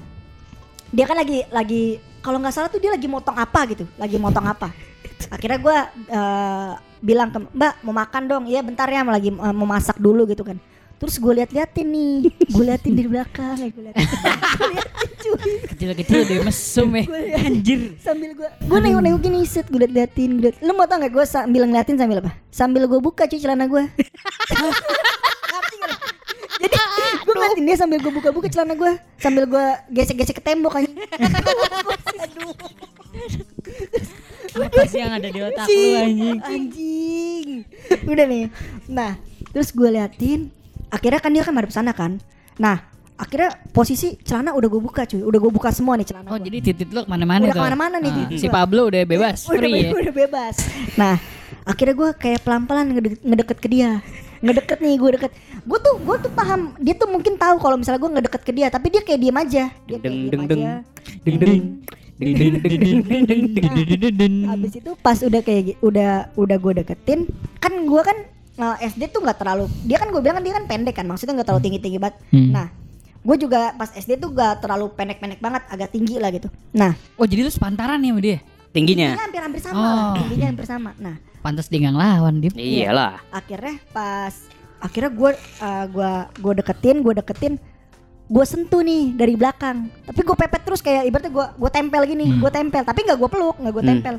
[0.90, 1.82] dia kan lagi lagi
[2.18, 4.74] kalau nggak salah tuh dia lagi motong apa gitu lagi motong apa
[5.34, 5.76] akhirnya gue
[6.10, 8.44] eh, bilang ke mbak mau makan dong.
[8.46, 10.60] Iya bentar ya lagi eh, mau masak dulu gitu kan.
[11.00, 14.06] Terus gue liat-liatin nih gue liatin di belakang ya gue liatin
[15.20, 15.52] cuy.
[15.72, 17.04] Kecil-kecil udah mesum ya.
[17.40, 17.80] Anjir.
[18.04, 20.60] sambil gue gue nengok nengok gini set gue liat liatin gue liat.
[20.60, 22.36] lu mau tau gak gue sambil ngeliatin sambil apa?
[22.52, 23.84] Sambil gue buka cuy celana gue
[26.60, 26.76] jadi
[27.24, 29.64] gue ngeliatin dia sambil gue buka-buka celana gue sambil gue
[29.96, 30.88] gesek-gesek ke tembok aja
[32.20, 32.52] aduh
[34.52, 36.38] Apa sih yang ada di otak lu anjing?
[36.40, 37.46] anjing
[38.10, 38.44] udah nih
[38.86, 39.12] nah
[39.48, 40.50] terus gue liatin
[40.88, 42.18] akhirnya kan dia kan madep sana kan
[42.56, 42.82] nah
[43.14, 46.42] akhirnya posisi celana udah gue buka cuy udah gue buka semua nih celana Oh gua.
[46.42, 47.60] jadi titit lu ke mana-mana Udah tuh.
[47.60, 48.48] ke mana-mana nih Ah, Si.
[48.48, 49.90] Pablo udah bebas, udah, free ya.
[50.00, 50.54] udah bebas
[50.94, 51.14] nah
[51.62, 53.90] akhirnya gue kayak pelan-pelan ngedeket, ngedeket ke dia
[54.40, 58.00] ngedeket nih gue deket gue tuh gue tuh paham dia tuh mungkin tahu kalau misalnya
[58.00, 60.60] gue ngedeket ke dia tapi dia kayak diem aja dia kayak Deng, diem deng, deng.
[60.60, 60.74] aja
[61.20, 61.36] ding.
[61.38, 61.64] Ding
[64.46, 67.20] Abis itu pas udah kayak udah udah gue deketin
[67.56, 68.18] kan gue kan
[68.58, 71.40] uh, SD tuh nggak terlalu dia kan gue bilang kan dia kan pendek kan maksudnya
[71.40, 72.16] nggak terlalu tinggi tinggi banget
[72.52, 72.68] nah
[73.20, 77.28] gue juga pas SD tuh gak terlalu pendek-pendek banget agak tinggi lah gitu nah Oh
[77.28, 78.38] jadi lu sepantaran ya sama dia?
[78.70, 79.08] Tingginya.
[79.18, 79.82] hampir-hampir sama Oh.
[79.82, 82.50] lah tingginya hampir sama nah Pantas dia nggak ngelawan dia.
[82.52, 83.20] Iyalah.
[83.28, 84.32] akhirnya pas
[84.80, 85.30] akhirnya gue
[85.60, 87.54] uh, gua gue deketin gue deketin
[88.30, 92.24] gue sentuh nih dari belakang tapi gue pepet terus kayak ibaratnya gue gue tempel gini
[92.24, 92.38] Hmm.
[92.38, 93.92] gue tempel tapi nggak gue peluk nggak gue Hmm.
[93.92, 94.14] tempel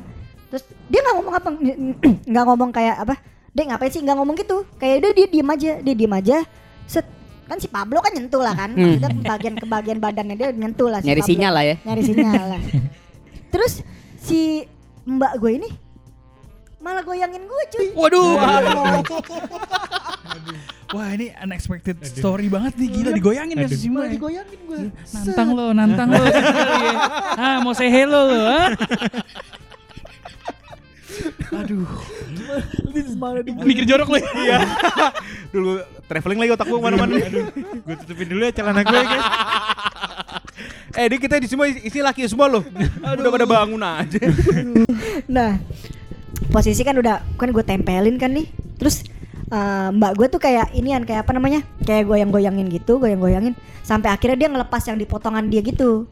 [0.46, 1.48] terus dia nggak ngomong apa
[2.30, 3.14] nggak ngomong kayak apa
[3.50, 6.36] dia ngapain sih nggak ngomong gitu kayak dia dia diem aja dia diem aja
[6.84, 7.08] set
[7.42, 8.84] kan si Pablo kan nyentuh lah kan Hmm.
[8.94, 11.30] maksudnya bagian ke bagian badannya dia nyentuh lah si Nyari Pablo.
[11.32, 11.76] sinyal lah ya.
[11.82, 12.60] nyari sinyal lah
[13.52, 13.72] terus
[14.18, 14.68] si
[15.02, 15.68] mbak gue ini
[16.82, 18.34] malah goyangin gue cuy Waduh.
[20.92, 24.18] Wah ini unexpected story banget nih gila digoyangin ya si Mbak.
[24.18, 24.78] Digoyangin gue.
[24.92, 26.20] Nantang lo, nantang lo.
[26.20, 26.94] Iya.
[27.40, 28.44] ah mau say hello lo.
[31.52, 31.88] Aduh.
[33.64, 34.18] Mikir jorok lo.
[34.20, 34.58] Iya.
[35.48, 37.14] Dulu traveling lagi otak gua ke mana-mana.
[37.16, 39.26] gue tutupin dulu ya celana gue guys.
[41.00, 42.62] eh, di kita di semua isi, isi laki semua loh.
[43.00, 44.20] Udah pada bangun aja.
[45.24, 45.56] Nah,
[46.50, 48.48] posisi kan udah kan gue tempelin kan nih.
[48.80, 49.06] Terus
[49.52, 51.62] eh, mbak gue tuh kayak inian kayak apa namanya?
[51.86, 56.08] Kayak goyang-goyangin gitu, goyang-goyangin sampai akhirnya dia ngelepas yang di potongan dia gitu.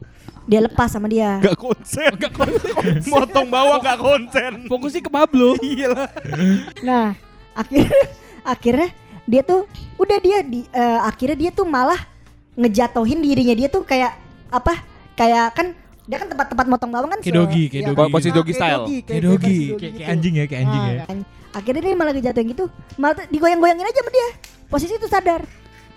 [0.51, 1.39] Dia lepas sama dia.
[1.39, 2.11] Gak konsen.
[2.19, 3.07] Gak konsen.
[3.07, 4.67] Motong bawah gak konsen.
[4.67, 5.55] Fokusnya ke Pablo.
[5.63, 6.11] Iya lah.
[6.83, 7.09] Nah,
[7.55, 8.01] akhirnya
[8.43, 8.89] akhirnya
[9.31, 12.03] dia tuh udah dia di eh, akhirnya dia tuh malah
[12.59, 14.17] ngejatohin dirinya dia tuh kayak
[14.51, 14.83] apa?
[15.15, 15.67] Kayak kan
[16.11, 18.11] dia kan tempat-tempat motong bawang kan Kayak se- dogi, kayak ya, dogi.
[18.11, 18.83] Posisi doggy style.
[19.07, 21.05] Kayak dogi, kayak kayak anjing ya, kayak anjing Nah, ya.
[21.07, 21.19] kan.
[21.51, 24.29] Akhirnya dia malah ngejatuhin gitu, malah digoyang-goyangin aja sama dia.
[24.67, 25.43] Posisi itu sadar.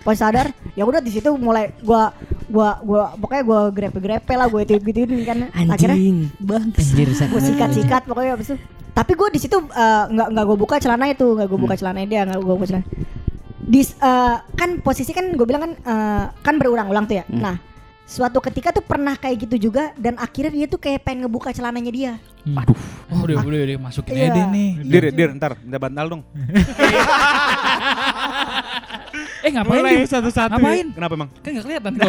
[0.00, 2.14] Posisi sadar, ya udah di situ mulai gua
[2.46, 5.50] gua gua pokoknya gua grepe-grepe lah, gua itu gitu kan.
[5.50, 6.18] Akhirnya Anjing.
[6.46, 7.28] Anjir, Sak.
[7.28, 8.58] gua sikat-sikat pokoknya abis itu.
[8.92, 12.04] Tapi gua di situ eh, nggak nggak gua buka celana itu, nggak gua buka celana
[12.04, 12.86] dia, nggak gua buka celana.
[13.64, 17.24] Di eh, kan posisi kan gue bilang kan eh, kan berulang-ulang tuh ya.
[17.30, 17.56] Nah,
[18.04, 21.88] suatu ketika tuh pernah kayak gitu juga dan akhirnya dia tuh kayak pengen ngebuka celananya
[21.88, 22.12] dia.
[23.08, 24.28] Oh, udah, udah, udah masukin Iya.
[24.28, 24.70] aja deh nih.
[24.84, 26.22] Dir, dir, ntar minta bantal dong.
[29.44, 30.08] Eh ngapain Mulai Dim?
[30.08, 30.56] satu-satu.
[30.56, 30.86] Ngapain?
[30.96, 31.28] Kenapa emang?
[31.44, 31.92] Kan gak kelihatan.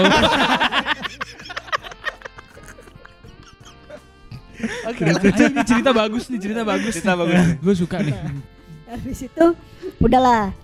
[4.88, 6.94] Oke, ini cerita bagus nih, cerita bagus.
[6.96, 7.44] Cerita bagus.
[7.60, 8.16] Gue suka nih.
[8.88, 9.46] Habis itu
[10.00, 10.56] udahlah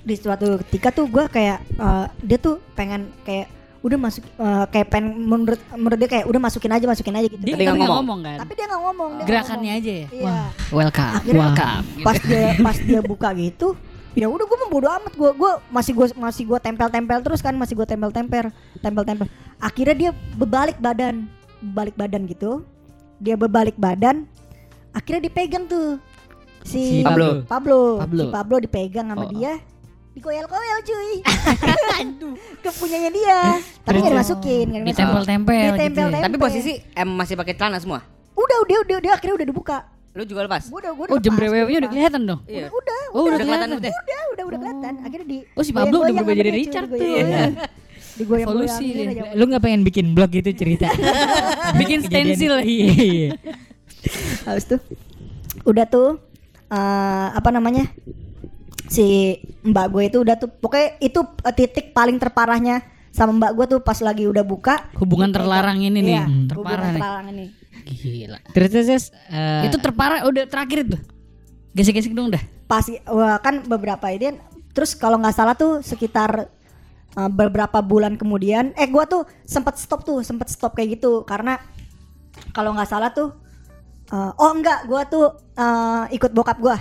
[0.00, 3.50] di suatu ketika tuh gue kayak eh, dia tuh pengen kayak
[3.80, 7.40] udah masuk eh, kayak pengen menurut menurut dia kayak udah masukin aja masukin aja gitu.
[7.40, 7.96] Dia Tapi nggak nggak ngomong.
[8.04, 8.36] ngomong kan.
[8.44, 9.10] Tapi dia nggak ngomong.
[9.16, 9.80] dia Gerakannya ngomong.
[9.80, 10.06] aja ya.
[10.12, 10.24] Iya.
[10.24, 11.12] Wah, welcome.
[11.16, 11.82] Akhirnya welcome.
[12.04, 13.66] Pas dia pas dia buka gitu,
[14.12, 17.74] ya udah gue bodo amat gue gue masih gue masih gue tempel-tempel terus kan masih
[17.74, 19.26] gue tempel-tempel tempel-tempel.
[19.56, 21.24] Akhirnya dia berbalik badan,
[21.62, 22.60] balik badan gitu.
[23.16, 24.28] Dia berbalik badan.
[24.90, 25.96] Akhirnya dipegang tuh
[26.60, 27.48] si, Si Pablo.
[27.48, 27.80] Pablo.
[27.96, 28.22] Pablo.
[28.22, 29.32] Si Pablo dipegang sama Oh.
[29.32, 29.56] dia.
[30.10, 31.12] Dikoyel-koyel cuy.
[32.02, 32.34] Aduh.
[32.60, 33.38] Ke punyanya dia.
[33.80, 34.90] Tapi nggak dimasukin, nggak dimasukin.
[34.90, 36.20] Ditempel-tempel gitu ya.
[36.20, 38.02] Tapi posisi em masih pakai celana semua.
[38.34, 39.78] Udah, udah, udah, udah akhirnya udah dibuka.
[40.10, 40.66] Lu juga lepas.
[40.66, 42.40] Gua udah, gua udah Oh, jembrewewnya udah kelihatan dong.
[42.44, 42.66] Iya.
[42.68, 43.90] Udah, Oh, udah Udah kelihatan udah.
[43.92, 44.92] udah, udah, udah kelihatan.
[45.06, 46.98] Akhirnya di Oh, si Pablo udah berubah jadi Richard tuh.
[46.98, 47.54] digoyang-goyang.
[48.20, 48.86] Evolusi.
[49.32, 50.90] Lu nggak pengen bikin blog gitu cerita?
[51.80, 52.58] Bikin stensil.
[52.60, 53.28] Iya, iya.
[54.42, 54.80] Habis tuh
[55.62, 56.18] udah tuh
[56.66, 57.86] eh, apa namanya?
[58.90, 63.66] Si Mbak gue itu udah tuh pokoknya itu eh, titik paling terparahnya sama Mbak gue
[63.68, 66.14] tuh pas lagi udah buka Hubungan terlarang ini nih.
[66.18, 66.98] Iya, Hmm, hubungan terparah nih.
[66.98, 67.44] terlarang ini.
[67.86, 68.38] Gila.
[68.50, 70.98] Terus terus eh, Itu terparah udah terakhir itu.
[71.70, 72.42] Gesek-gesek dong dah.
[72.66, 74.34] Pas wah, kan beberapa ini
[74.70, 76.50] terus kalau nggak salah tuh sekitar
[77.14, 81.58] eh, beberapa bulan kemudian eh gua tuh sempat stop tuh, sempat stop kayak gitu karena
[82.50, 83.34] kalau nggak salah tuh
[84.08, 86.74] eh, oh enggak gua tuh eh, ikut bokap gua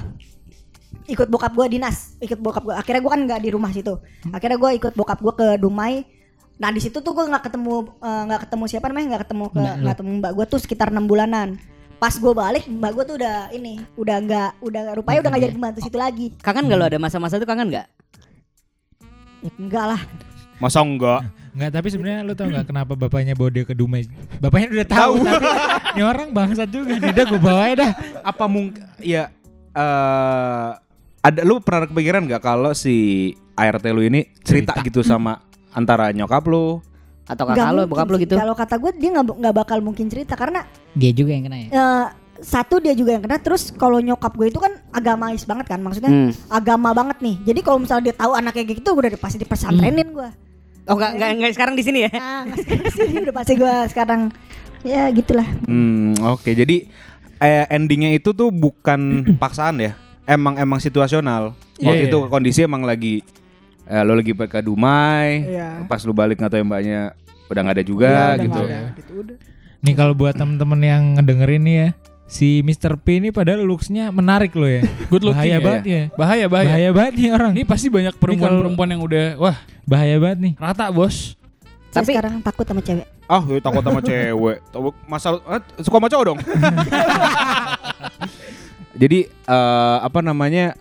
[1.10, 3.98] ikut bokap gue dinas ikut bokap gue akhirnya gue kan nggak di rumah situ
[4.30, 6.06] akhirnya gue ikut bokap gue ke Dumai
[6.60, 9.60] nah di situ tuh gue nggak ketemu eh, nggak ketemu siapa namanya nggak ketemu ke
[9.60, 9.76] lu.
[9.84, 11.50] nggak ketemu mbak gue tuh sekitar enam bulanan
[12.00, 15.54] pas gue balik mbak gue tuh udah ini udah nggak udah rupanya udah nggak jadi
[15.56, 17.88] pembantu situ lagi Kangen gak lo ada masa-masa itu kangen gak?
[19.44, 20.02] ya, enggak lah
[20.60, 21.24] Masa enggak?
[21.56, 24.04] Enggak, tapi sebenarnya lu tau nggak kenapa bapaknya bawa dia ke Dumai?
[24.44, 25.48] Bapaknya udah tahu, tapi
[25.96, 27.00] ini orang bangsat juga.
[27.00, 27.92] Udah gue bawa aja dah.
[28.28, 29.32] Apa mungkin ya
[29.72, 30.70] eh
[31.20, 32.96] ada lu pernah kepikiran nggak kalau si
[33.54, 34.88] ART lu ini cerita, Cerita.
[34.88, 36.80] gitu sama antara nyokap lu?
[37.26, 38.20] Atau Nggak kakak mungkin bokap sih.
[38.20, 38.36] gitu?
[38.36, 41.68] kalau kata gue dia nggak nggak bakal mungkin cerita karena Dia juga yang kena ya.
[41.70, 42.06] eh,
[42.40, 46.10] satu dia juga yang kena terus kalau nyokap gue itu kan agamais banget kan maksudnya
[46.10, 46.32] Hmm.
[46.48, 50.30] agama banget nih jadi kalau misalnya dia tahu anaknya kayak gitu udah pasti dipesantrenin gue
[50.88, 52.12] Oh enggak, enggak, enggak sekarang di sini ya?
[52.12, 54.22] Nah, nggak sekarang sih udah pasti gue sekarang
[54.82, 55.46] ya gitulah.
[55.64, 56.50] Hmm, oke.
[56.50, 56.90] Jadi
[57.38, 59.94] eh, endingnya itu tuh bukan paksaan ya.
[60.30, 61.58] Emang emang situasional.
[61.76, 62.08] Iya, Waktu iya.
[62.08, 63.26] itu kondisi emang lagi
[63.84, 65.90] eh, lo lagi ke Dumai, Iya.
[65.90, 67.02] pas lu balik nggak tahu yang mbaknya
[67.50, 68.60] udah nggak ada juga Iya, udah gitu.
[68.62, 69.36] ada, gitu udah.
[69.80, 71.88] Nih kalau buat temen-temen yang ngedengerin nih ya,
[72.30, 72.94] si Mr.
[72.96, 74.86] P ini padahal looks-nya menarik loh ya.
[75.10, 76.04] Good looking Bahaya ya, banget ya.
[76.14, 76.68] Bahaya, bahaya.
[76.70, 77.52] Bahaya banget nih orang.
[77.58, 80.54] Ini pasti banyak perempuan-perempuan yang udah wah Bahaya banget nih.
[80.62, 81.34] rata bos.
[81.90, 83.08] Saya Tapi- sekarang takut sama cewek.
[83.26, 84.58] Ah, gue takut sama cewek.
[85.06, 86.40] Masa eh, suka sama cowok dong.
[88.96, 90.74] Jadi eh, apa namanya?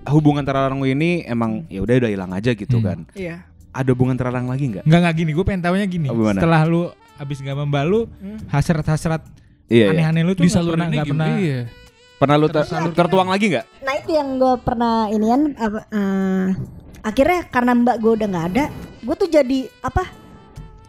[0.00, 2.84] Hubungan terlarang ini emang ya udah udah hilang aja gitu Hmm.
[2.84, 2.98] kan.
[3.12, 3.44] Iya.
[3.70, 4.84] Ada hubungan terlarang lagi nggak?
[4.88, 6.06] Enggak enggak gini, gue pengen taunya gini.
[6.08, 6.40] Oh, gimana?
[6.40, 6.82] Setelah lu
[7.16, 8.38] abis nggak mbak lu, Hmm.
[8.48, 9.22] hasrat-hasrat
[9.68, 9.86] Iya, iya.
[9.92, 11.28] aneh-aneh lu tuh nggak Disalurin pernah nggak pernah.
[11.36, 11.60] Iya.
[12.16, 13.64] Pernah lu ter- tertuang lagi nggak?
[13.80, 15.80] Nah itu yang gue pernah inian apa?
[15.86, 16.46] eh,
[17.00, 18.64] akhirnya karena mbak gue udah nggak ada,
[19.00, 20.04] gue tuh jadi apa?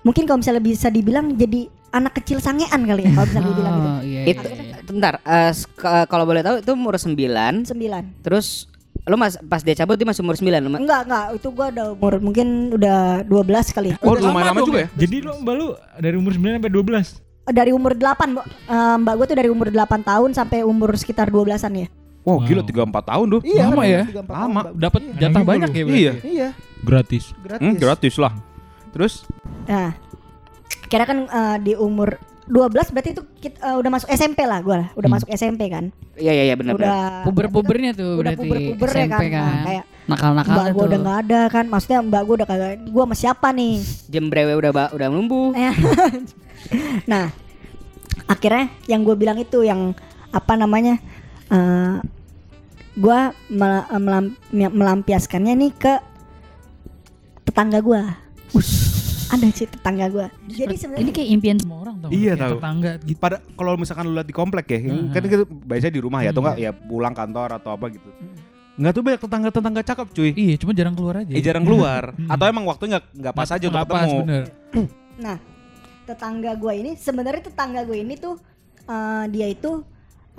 [0.01, 3.89] Mungkin kalau misalnya bisa dibilang jadi anak kecil sangean kali ya kalau bisa dibilang gitu.
[3.89, 4.21] Oh, iya.
[4.25, 4.47] Itu,
[4.91, 8.03] bentar, eh, ke- kalau boleh tahu itu umur 9 Sembilan.
[8.21, 8.67] Terus
[9.01, 11.67] lo mas pas dia cabut dia masih umur 9 lo ma- Enggak enggak itu gue
[11.71, 13.89] udah umur mungkin udah 12 kali.
[13.99, 14.89] Oh, Udah lumayan lama lama juga ya?
[14.95, 17.07] Jadi lu mbak lu dari umur 9 sampai 12.
[17.43, 18.45] Dari umur 8 Mbak.
[18.45, 21.87] Eh, mbak gue tuh dari umur 8 tahun sampai umur sekitar 12-an ya.
[22.21, 22.45] Wow, Wow.
[22.45, 23.41] gila 34 tahun tuh.
[23.41, 24.01] Iya, Lama ya?
[24.21, 24.61] Lama.
[24.71, 25.13] Dapat Iya.
[25.19, 25.97] jatah banyak ya berarti.
[25.99, 26.13] Iya.
[26.21, 26.49] Iya,
[26.79, 27.23] Gratis.
[27.35, 27.59] gratis.
[27.59, 28.33] Hmm, gratis lah.
[28.91, 29.13] Terus
[29.63, 29.97] Nah,
[30.85, 34.73] kira kan eh, di umur 12 berarti itu kita, eh, udah masuk SMP lah gue
[34.73, 35.13] udah Hmm.
[35.13, 35.93] masuk SMP kan.
[36.15, 36.89] Iya iya iya benar benar.
[36.89, 39.45] udah Puber-pubernya tuh udah berarti puber-puber ya SMP kan.
[39.45, 41.65] Nah, kayak Nakal-nakal mbak gue udah nggak ada kan.
[41.69, 43.75] Maksudnya mbak gue udah kagak gue sama siapa nih?
[44.09, 45.07] Jembrewe udah ba- udah.
[45.53, 45.73] Eh,
[47.11, 47.29] nah,
[48.25, 49.93] akhirnya yang gue bilang itu yang
[50.29, 50.97] apa namanya?
[51.47, 51.95] eh
[52.91, 55.93] gue mel- melam- melampiaskannya nih ke
[57.45, 58.01] tetangga gue.
[59.31, 60.27] Ada sih tetangga gue.
[60.51, 62.09] Jadi sebenarnya Ini kayak impian semua orang tau?
[62.11, 62.59] Iya, tahu.
[62.59, 63.17] Tetangga gitu.
[63.17, 65.07] pada kalau misalkan lu lihat di komplek ya, Hmm.
[65.09, 68.09] kan kita biasanya di rumah ya atau enggak ya pulang kantor atau apa gitu.
[68.75, 70.29] Enggak tuh banyak tetangga-tetangga cakep cuy.
[70.35, 71.31] Iya, cuma jarang keluar aja.
[71.31, 74.17] Eh jarang keluar atau emang waktunya nggak nggak pas aja untuk ketemu.
[74.27, 74.43] bener.
[75.15, 75.37] Nah,
[76.03, 78.35] tetangga gue ini sebenarnya tetangga gue ini tuh
[78.83, 79.85] eh, dia itu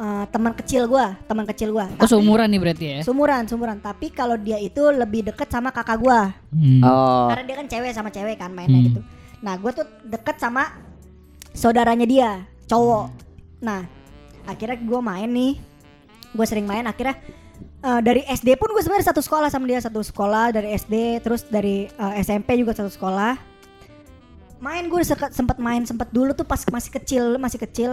[0.03, 1.87] eh, teman kecil gue, teman kecil gue.
[1.97, 2.99] Oh seumuran nih berarti ya?
[3.01, 3.79] Sumuran, sumuran.
[3.79, 6.81] Tapi kalau dia itu lebih deket sama kakak gue, Hmm.
[6.83, 7.31] Oh.
[7.31, 8.89] karena dia kan cewek sama cewek kan mainnya Hmm.
[8.91, 9.01] gitu.
[9.41, 10.75] Nah, gue tuh deket sama
[11.53, 12.31] saudaranya dia,
[12.65, 13.11] cowok.
[13.61, 13.87] Nah,
[14.45, 15.53] akhirnya gue main nih,
[16.31, 16.83] gue sering main.
[16.83, 17.19] Akhirnya
[17.81, 21.43] eh, dari SD pun gue sebenarnya satu sekolah sama dia, satu sekolah dari SD, terus
[21.45, 23.35] dari eh, SMP juga satu sekolah.
[24.59, 27.93] Main gue sempat main sempat dulu tuh pas masih kecil, masih kecil.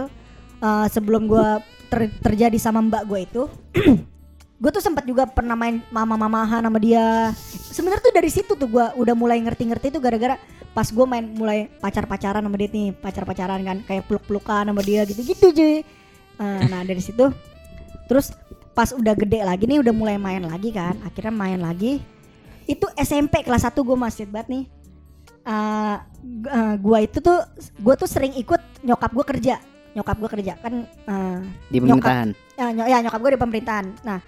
[0.60, 1.48] eh, sebelum gue
[1.90, 3.42] ter- terjadi sama mbak gue itu,
[4.62, 7.34] gue tuh sempat juga pernah main mama-mamahan sama dia.
[7.74, 10.38] Sebenarnya tuh dari situ tuh gue udah mulai ngerti-ngerti tuh gara-gara
[10.70, 15.50] pas gue main mulai pacar-pacaran sama dia nih, pacar-pacaran kan kayak peluk-pelukan sama dia gitu-gitu
[15.50, 15.82] cuy.
[16.40, 17.28] Eh, nah dari situ,
[18.06, 18.30] terus
[18.70, 21.98] pas udah gede lagi nih udah mulai main lagi kan, akhirnya main lagi.
[22.70, 24.64] Itu SMP kelas 1 gue masih banget nih.
[25.40, 29.58] Eh, g- eh, gua itu tuh, gue tuh sering ikut nyokap gue kerja,
[29.92, 30.74] nyokap gue kerja kan.
[30.86, 32.28] eh, Di nyokap- pemerintahan.
[32.54, 33.86] ya, ny- ya nyokap gue di pemerintahan.
[34.02, 34.20] Nah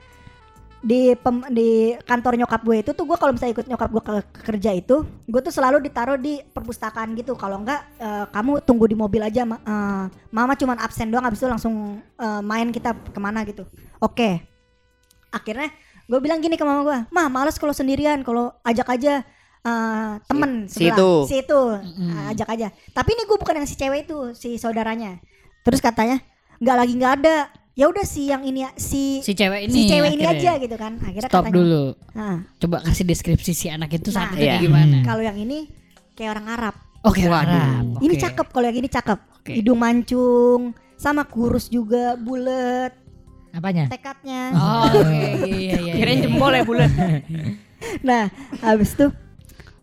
[0.83, 4.13] di pem- di kantor nyokap gue itu tuh gue kalau misalnya ikut nyokap gue ke,
[4.29, 8.85] ke kerja itu gue tuh selalu ditaruh di perpustakaan gitu kalau enggak eh, kamu tunggu
[8.85, 12.99] di mobil aja Ma- eh, mama cuman absen doang habis itu langsung eh, main kita
[12.99, 13.63] ke mana gitu
[14.01, 14.43] oke
[15.31, 15.71] akhirnya
[16.05, 19.23] gue bilang gini ke mama gue mah males kalau sendirian kalau ajak aja
[19.63, 20.99] eh, temen Si- si sebelah.
[20.99, 21.11] itu.
[21.25, 25.23] si itu eh, ajak aja tapi ini gue bukan yang si cewek itu si saudaranya
[25.63, 26.19] terus katanya
[26.59, 27.37] nggak lagi nggak ada
[27.73, 30.53] ya udah si yang ini si Si cewek ini si cewek ini akhirnya.
[30.53, 31.85] aja gitu kan akhirnya Stop katanya dulu.
[32.13, 34.57] "Nah, Coba kasih deskripsi si anak itu saat Nah, itu iya.
[34.59, 35.01] gimana?
[35.01, 35.73] kalau yang ini
[36.13, 37.51] kayak orang Arab Oke, Waduh.
[37.51, 37.85] Arab.
[37.99, 38.23] ini Oke.
[38.23, 39.53] cakep kalau yang ini cakep Oke.
[39.55, 40.61] hidung mancung
[40.95, 42.93] sama kurus juga bulat
[43.51, 43.85] Apanya?
[43.87, 44.43] tekadnya.
[44.53, 45.03] Oh, oke,
[45.51, 45.93] iya iya iya.
[45.95, 46.25] Kirain iya.
[46.25, 46.91] jempol ya bulan.
[48.01, 49.11] Nah, habis itu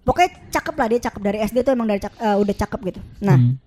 [0.02, 3.02] pokoknya cakep lah dia cakep dari SD tuh emang dari cak- eh, udah cakep gitu.
[3.20, 3.60] Nah, Hmm.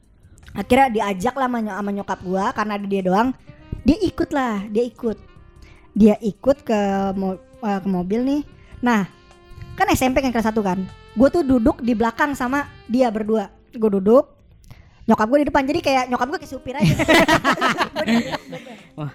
[0.53, 3.29] Akhirnya diajak lah sama, ny- sama nyokap gua karena ada dia doang.
[3.83, 5.19] Dia ikut lah, dia ikut.
[5.93, 6.79] Dia ikut ke
[7.13, 8.43] mo- eh, ke mobil nih.
[8.79, 9.07] Nah,
[9.75, 10.79] kan SMP kan kelas 1 kan.
[11.13, 13.53] Gue tuh duduk di belakang sama dia berdua.
[13.71, 14.29] Gue duduk.
[15.03, 16.95] Nyokap gue di depan jadi kayak nyokap gue kayak supir aja.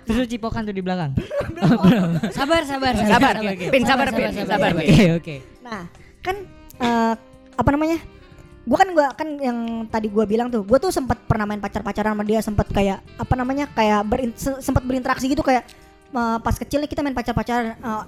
[0.03, 1.15] Terus lu cipokan tuh di belakang.
[2.37, 3.33] sabar, sabar, Sabar,
[3.71, 4.83] Pin, sabar, Pin, sabar, Pin.
[4.83, 5.35] Oke oke.
[5.63, 5.81] Nah,
[6.19, 6.35] kan
[6.77, 7.13] eh,
[7.55, 7.97] apa namanya?
[8.67, 12.11] Gue kan gua kan yang tadi gua bilang tuh, gue tuh sempat pernah main pacar-pacaran
[12.11, 13.65] sama dia, sempat kayak apa namanya?
[13.69, 15.63] kayak berin, se- sempat berinteraksi gitu kayak
[16.09, 18.03] eh, pas kecil nih kita main pacar-pacaran eh,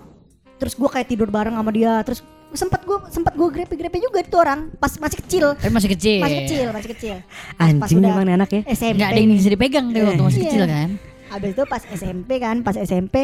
[0.58, 2.20] terus gua kayak tidur bareng sama dia, terus
[2.52, 5.46] sempat gua sempat gua grepe-grepe juga itu orang pas masih kecil.
[5.56, 6.20] Tapi masih kecil.
[6.20, 7.16] Masih kecil, masih kecil.
[7.56, 8.62] Pas- Anjing udah memang anak ya.
[8.68, 9.00] SMP.
[9.00, 10.46] Enggak ada yang bisa dipegang tuh waktu masih Iya.
[10.46, 10.90] kecil kan.
[11.30, 13.16] Abis itu pas SMP kan, pas SMP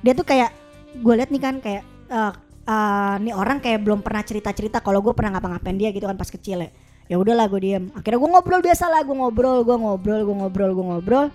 [0.00, 0.48] dia tuh kayak
[0.96, 2.32] gue liat nih kan kayak eh
[2.70, 6.30] eh, nih orang kayak belum pernah cerita-cerita kalau gue pernah ngapa-ngapain dia gitu kan pas
[6.30, 6.70] kecil ya.
[7.04, 7.90] Ya udahlah gue diem.
[7.90, 11.26] Akhirnya gue ngobrol biasa lah, gue ngobrol, gue ngobrol, gue ngobrol, gue ngobrol.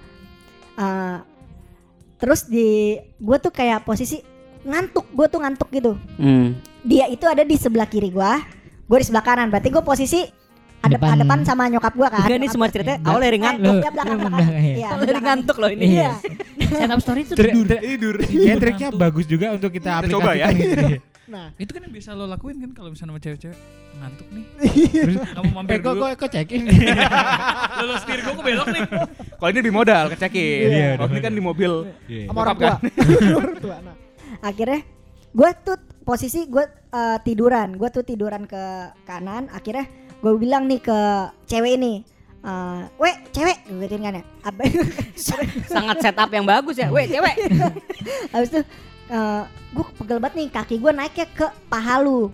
[0.75, 1.17] Eh,
[2.15, 4.23] terus di gue tuh kayak posisi
[4.63, 5.99] ngantuk, gue tuh ngantuk gitu.
[6.15, 6.55] Hmm.
[6.81, 8.31] Dia itu ada di sebelah kiri gue,
[8.81, 9.51] gue di sebelah kanan.
[9.51, 10.23] Berarti gue posisi
[10.79, 11.17] adep Depan.
[11.17, 12.23] adepan sama nyokap gue kan.
[12.23, 12.97] Enggak nih Nyokap semua Enggak.
[13.03, 13.75] awal dari Eh, ngantuk.
[13.75, 14.33] dia belakang belakang.
[14.37, 14.75] belakang, iya.
[14.75, 15.25] Iya, Awal dari belakang.
[15.25, 15.85] ngantuk loh ini.
[15.91, 16.11] Iya.
[16.65, 17.67] Setup story Trik- tidur.
[17.77, 18.15] Tidur.
[18.47, 20.47] Ya triknya bagus juga untuk kita Kita coba ya.
[20.47, 20.99] aplikasikan gitu ya.
[21.25, 23.57] Nah, Itu kan yang bisa lo lakuin kan kalau misalnya sama cewek-cewek
[23.95, 24.45] ngantuk nih.
[25.09, 26.01] Terus Kamu mampir eh dulu.
[26.05, 26.61] kok kok cekin.
[27.87, 28.81] Lo setir gue kebelok nih.
[29.39, 30.67] Kalau ini di modal kecekin.
[30.69, 31.71] Iya, Kalau di ini kan di mobil.
[32.29, 32.75] sama orang tua.
[33.41, 33.77] orang tua.
[33.81, 33.95] Nah,
[34.43, 34.79] akhirnya
[35.35, 38.63] gue tuh posisi gue eh, tiduran gue tuh tiduran ke
[39.03, 39.89] kanan akhirnya
[40.21, 40.99] gue bilang nih ke
[41.49, 42.05] cewek ini
[42.45, 44.23] eh weh cewek gue kan ya
[45.65, 46.93] Sangat setup yang bagus ya.
[46.93, 47.35] Weh, cewek.
[48.29, 48.61] habis itu
[49.07, 52.33] gue pegel banget nih kaki gue naiknya ke paha lu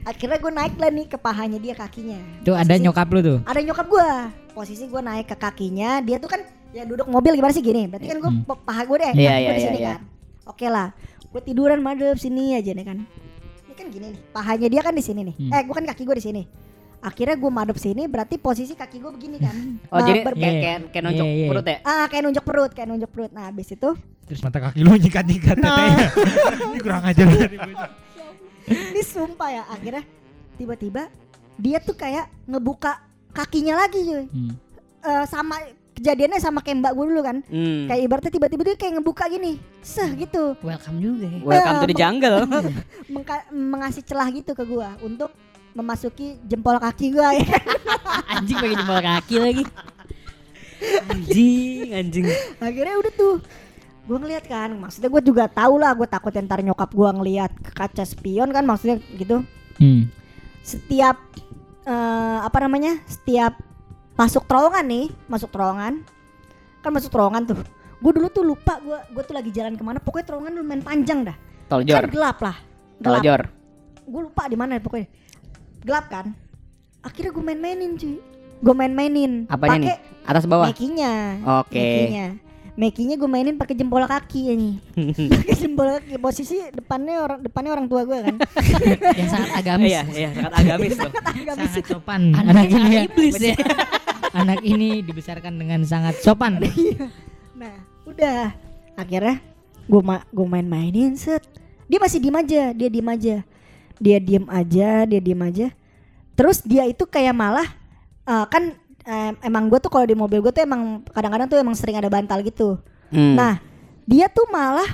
[0.00, 3.38] akhirnya gue naik lah nih ke pahanya dia kakinya Tuh ada Posisi- nyokap lu tuh.
[3.44, 4.08] ada nyokap gue
[4.50, 6.40] posisi gue naik ke kakinya dia tuh kan
[6.70, 8.44] ya duduk mobil gimana sih gini berarti kan gue Hmm.
[8.58, 9.88] paha gue deh iya, gue di iya, sini iya.
[9.90, 10.00] kan
[10.46, 10.88] oke lah
[11.26, 12.98] gue tiduran madep sini aja nih kan
[13.62, 15.50] ini kan gini nih pahanya dia kan di sini nih Hmm.
[15.50, 16.42] eh gue kan kaki gue di sini
[17.00, 19.54] akhirnya gue madep sini berarti posisi kaki gue begini kan
[19.88, 20.60] Oh, Nah, jadi ber- kayak Iya.
[20.60, 21.48] kayak kayak nonjok Iya, iya.
[21.48, 21.78] perut ya.
[21.82, 23.90] ah kayak nunjuk perut kayak nunjuk perut nah habis itu
[24.24, 26.06] Terus mata kaki lu nyikat-nyikat tetenya.
[26.68, 27.50] Ini kurang ajar banget.
[28.92, 30.04] ini sumpah ya akhirnya
[30.54, 31.08] tiba-tiba
[31.56, 34.52] dia tuh kayak ngebuka kakinya lagi cuy Hmm.
[34.98, 35.56] Eh, sama
[35.94, 37.86] kejadiannya sama kayak mbak gue dulu kan Hmm.
[37.86, 41.38] kayak ibaratnya tiba-tiba dia kayak ngebuka gini seh gitu Welcome juga ya.
[41.40, 42.36] Welcome to the jungle.
[43.08, 45.32] Mengka- mengasih celah gitu ke gua untuk
[45.78, 47.46] memasuki jempol kaki gua ya.
[48.34, 49.64] Anjing pakai jempol kaki lagi.
[51.10, 52.24] anjing, anjing.
[52.62, 53.34] akhirnya udah tuh
[54.06, 57.70] gua ngeliat kan maksudnya gua juga tahu lah gua takut ntar nyokap gua ngeliat ke
[57.74, 59.42] kaca spion kan maksudnya gitu
[59.78, 60.10] Hmm.
[60.66, 61.14] setiap
[61.86, 63.58] eh, apa namanya setiap
[64.18, 66.02] masuk terowongan nih masuk terowongan
[66.82, 67.58] kan masuk terowongan tuh
[68.02, 71.26] gua dulu tuh lupa gua gua tuh lagi jalan ke mana pokoknya terowongan lumayan panjang
[71.26, 71.36] dah
[71.70, 72.56] Tol kan gelap lah
[72.98, 73.50] gelap
[74.08, 75.06] gue lupa di mana pokoknya
[75.80, 76.26] gelap kan
[77.00, 78.16] akhirnya gue main-mainin cuy
[78.58, 79.88] gue main-mainin Apanya nih?
[79.88, 80.66] pakai Atas bawah.
[80.66, 81.12] mekinya
[81.58, 81.78] Oke.
[81.78, 82.26] mekinya
[82.74, 84.70] mekinya gue mainin pakai jempol kaki ini
[85.34, 88.34] pakai jempol kaki posisi depannya orang depannya orang tua gue kan
[89.18, 89.88] Yang sangat agamis.
[89.88, 91.10] Iya, iya, sangat agamis loh.
[91.48, 92.20] Sangat sopan.
[92.30, 93.00] Anak, Anak ini ya.
[93.02, 93.54] iblis ya.
[94.30, 96.62] Anak ini dibesarkan dengan sangat sopan.
[97.52, 98.54] nah udah
[98.94, 99.42] akhirnya
[99.84, 101.42] gue ma gue main-mainin set
[101.84, 103.36] dia masih diem aja dia diem aja
[103.98, 105.66] dia diem aja dia diem aja
[106.32, 107.66] terus dia itu kayak malah
[108.22, 111.74] eh, kan em, emang gue tuh kalau di mobil gue tuh emang kadang-kadang tuh emang
[111.74, 113.32] sering ada bantal gitu Hmm.
[113.34, 113.56] Nah,
[114.04, 114.84] dia tuh malah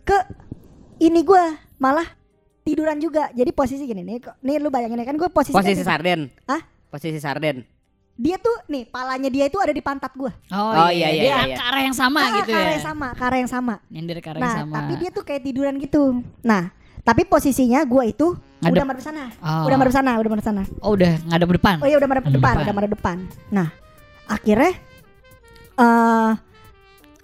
[0.00, 0.16] ke
[0.98, 1.44] ini gua
[1.76, 2.08] malah
[2.62, 3.28] tiduran juga.
[3.30, 6.20] Jadi posisi gini nih, nih lu bayangin ya kan gue posisi posisi kan- sarden.
[6.44, 6.60] Hah?
[6.88, 7.60] Posisi sarden.
[8.16, 10.32] Dia tuh nih palanya dia itu ada di pantat gua.
[10.48, 11.56] Oh, iya, iya, Dia iya.
[11.56, 12.72] ke arah yang sama Ah, gitu ke arah ya.
[12.72, 13.74] yang sama, ke arah yang sama.
[13.88, 14.74] Nyender ke arah Nah, yang sama.
[14.74, 16.02] tapi dia tuh kayak tiduran gitu.
[16.40, 18.76] Nah, tapi posisinya gua itu Ngadep.
[18.76, 19.24] udah madep sana.
[19.40, 19.64] Oh.
[19.66, 20.62] Udah madep sana, udah madep sana.
[20.84, 21.76] Oh udah ngadep depan.
[21.80, 22.64] Oh iya udah madep Madep depan, depan.
[22.64, 23.16] udah madep depan.
[23.48, 23.68] Nah,
[24.26, 24.72] akhirnya
[25.76, 26.30] eh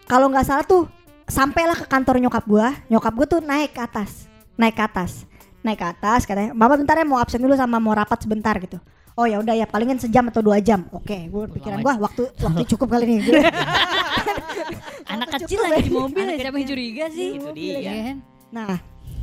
[0.07, 0.89] kalau nggak salah tuh
[1.27, 2.73] sampailah ke kantor nyokap gua.
[2.89, 4.25] Nyokap gua tuh naik ke atas,
[4.55, 5.29] naik ke atas,
[5.61, 6.57] naik ke atas katanya.
[6.57, 8.81] Mama bentar ya mau absen dulu sama mau rapat sebentar gitu.
[9.17, 10.85] Oh ya udah ya palingan sejam atau dua jam.
[10.93, 13.29] Oke, gue pikiran gua waktu waktu cukup kali ini.
[15.13, 17.29] Anak kecil lagi di mobil ya siapa yang curiga sih?
[17.37, 17.93] Itu Iya dia.
[18.13, 18.17] kan?
[18.53, 18.77] Nah,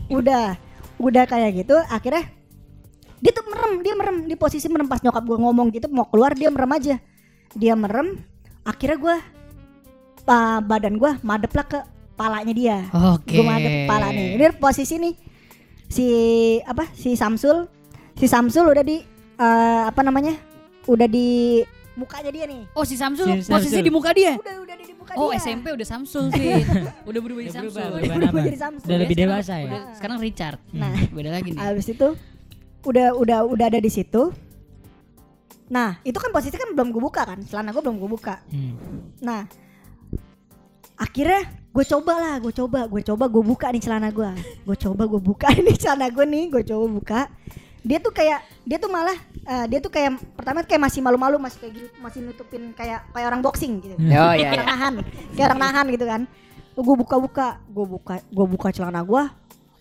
[0.10, 0.56] udah,
[0.98, 1.76] udah kayak gitu.
[1.88, 2.28] Akhirnya
[3.24, 6.36] dia tuh merem, dia merem di posisi merem pas nyokap gue ngomong gitu mau keluar
[6.36, 6.96] dia merem aja.
[7.56, 8.20] Dia merem.
[8.64, 9.16] Akhirnya gue
[10.64, 11.80] badan gue madep lah ke
[12.16, 12.78] palanya dia.
[13.16, 13.36] Oke.
[13.40, 14.40] Gue madep pala nih.
[14.40, 15.14] Ini posisi nih
[15.92, 16.08] si
[16.66, 17.70] apa si Samsul
[18.18, 18.98] si Samsul udah di
[19.38, 20.34] eh, apa namanya
[20.88, 21.62] udah di
[21.94, 22.62] mukanya dia nih.
[22.74, 23.88] Oh si Samsul Si posisi Samsul.
[23.88, 24.34] di muka dia.
[24.40, 25.38] Udah udah di muka Oh dia.
[25.38, 26.64] SMP udah Samsul sih.
[27.10, 27.76] udah berubah jadi Udah Samsul.
[27.76, 28.88] berubah, Udah berubah berubah jadi Samsul.
[28.88, 29.68] Udah lebih Sekarang- dewasa ya.
[29.68, 30.60] udah- Sekarang Richard.
[30.72, 30.90] Nah.
[30.90, 31.60] Hmm, beda lagi nih.
[31.62, 32.08] Abis itu
[32.84, 34.32] udah udah udah ada di situ.
[35.66, 38.36] Nah itu kan posisi kan belum gue buka kan, celana gue belum gue buka.
[38.46, 38.74] Hmm.
[39.20, 39.44] Nah
[40.96, 44.30] akhirnya gue coba lah, gue coba, gue coba gue buka nih celana gue,
[44.62, 47.22] gue coba gue buka nih celana gue nih, gue coba buka.
[47.82, 51.58] Dia tuh kayak dia tuh malah eh, dia tuh kayak pertama kayak masih malu-malu masih
[51.60, 53.96] kayak gitu masih nutupin kayak kayak orang boxing gitu.
[53.96, 54.52] Oh kayak iya.
[54.54, 54.94] orang nahan,
[55.32, 56.22] kayak orang nahan gitu kan.
[56.74, 59.24] Gue buka-buka, gue buka, gue buka celana gue,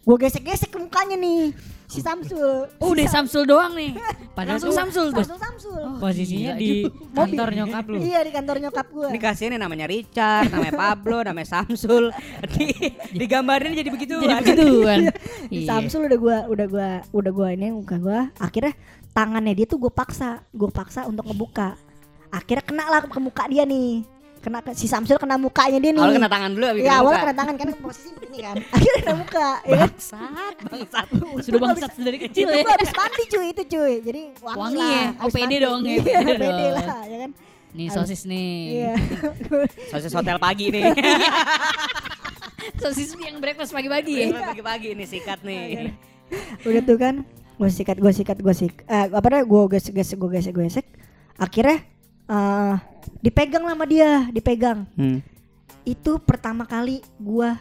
[0.02, 1.56] gue gesek-gesek ke mukanya nih
[1.86, 2.68] si Samsul.
[2.76, 3.96] Oh Si udah Sam- Samsul doang nih.
[4.36, 5.16] Padahal Langsung tuh- Samsul tuh.
[5.18, 5.82] Langsung Samsul.
[5.96, 6.70] Posisinya gila di
[7.16, 7.96] kantor nyokap lu.
[7.98, 9.08] Iya di kantor nyokap gue.
[9.08, 12.04] Ini kasihan nih namanya Richard, namanya Pablo, namanya Samsul.
[12.46, 12.64] Di,
[13.10, 14.16] digambarin jadi begitu.
[14.18, 14.98] Jadi begituan.
[15.48, 15.68] Di Iya.
[15.70, 18.72] Samsul udah gua udah gua udah gua ini muka gua akhirnya
[19.12, 21.76] tangannya dia tuh gue paksa gue paksa untuk ngebuka
[22.28, 24.02] akhirnya kena lah ke muka dia nih
[24.42, 27.18] kena ke, si Samsul kena mukanya dia nih Awalnya kena tangan dulu habis ya muka.
[27.20, 29.90] kena tangan kan posisi begini kan akhirnya kena muka ya kan?
[29.92, 31.06] Bangsat, bangsat.
[31.46, 32.62] Sudah bangsat dari kecil itu ya.
[32.64, 35.04] gua habis mandi cuy itu cuy jadi wangi, Wangi lah ya?
[35.06, 35.56] Oh, habis pede mandi.
[35.60, 36.74] dong ya, iya dong.
[36.82, 37.30] lah ya kan
[37.72, 38.52] Nih sosis nih.
[38.68, 38.94] iya
[39.94, 40.92] Sosis hotel pagi nih.
[42.82, 44.26] Sosis yang breakfast pagi-pagi ya.
[44.52, 45.92] Pagi-pagi nih sikat nih.
[46.64, 47.14] udah tuh kan
[47.62, 50.66] gue sikat gue sikat gue sik eh, apa namanya gue gesek gesek gue gesek gue
[50.66, 50.86] gesek
[51.36, 51.78] akhirnya
[52.24, 52.74] eh
[53.18, 55.22] dipegang sama dia dipegang Hmm.
[55.84, 57.02] itu pertama kali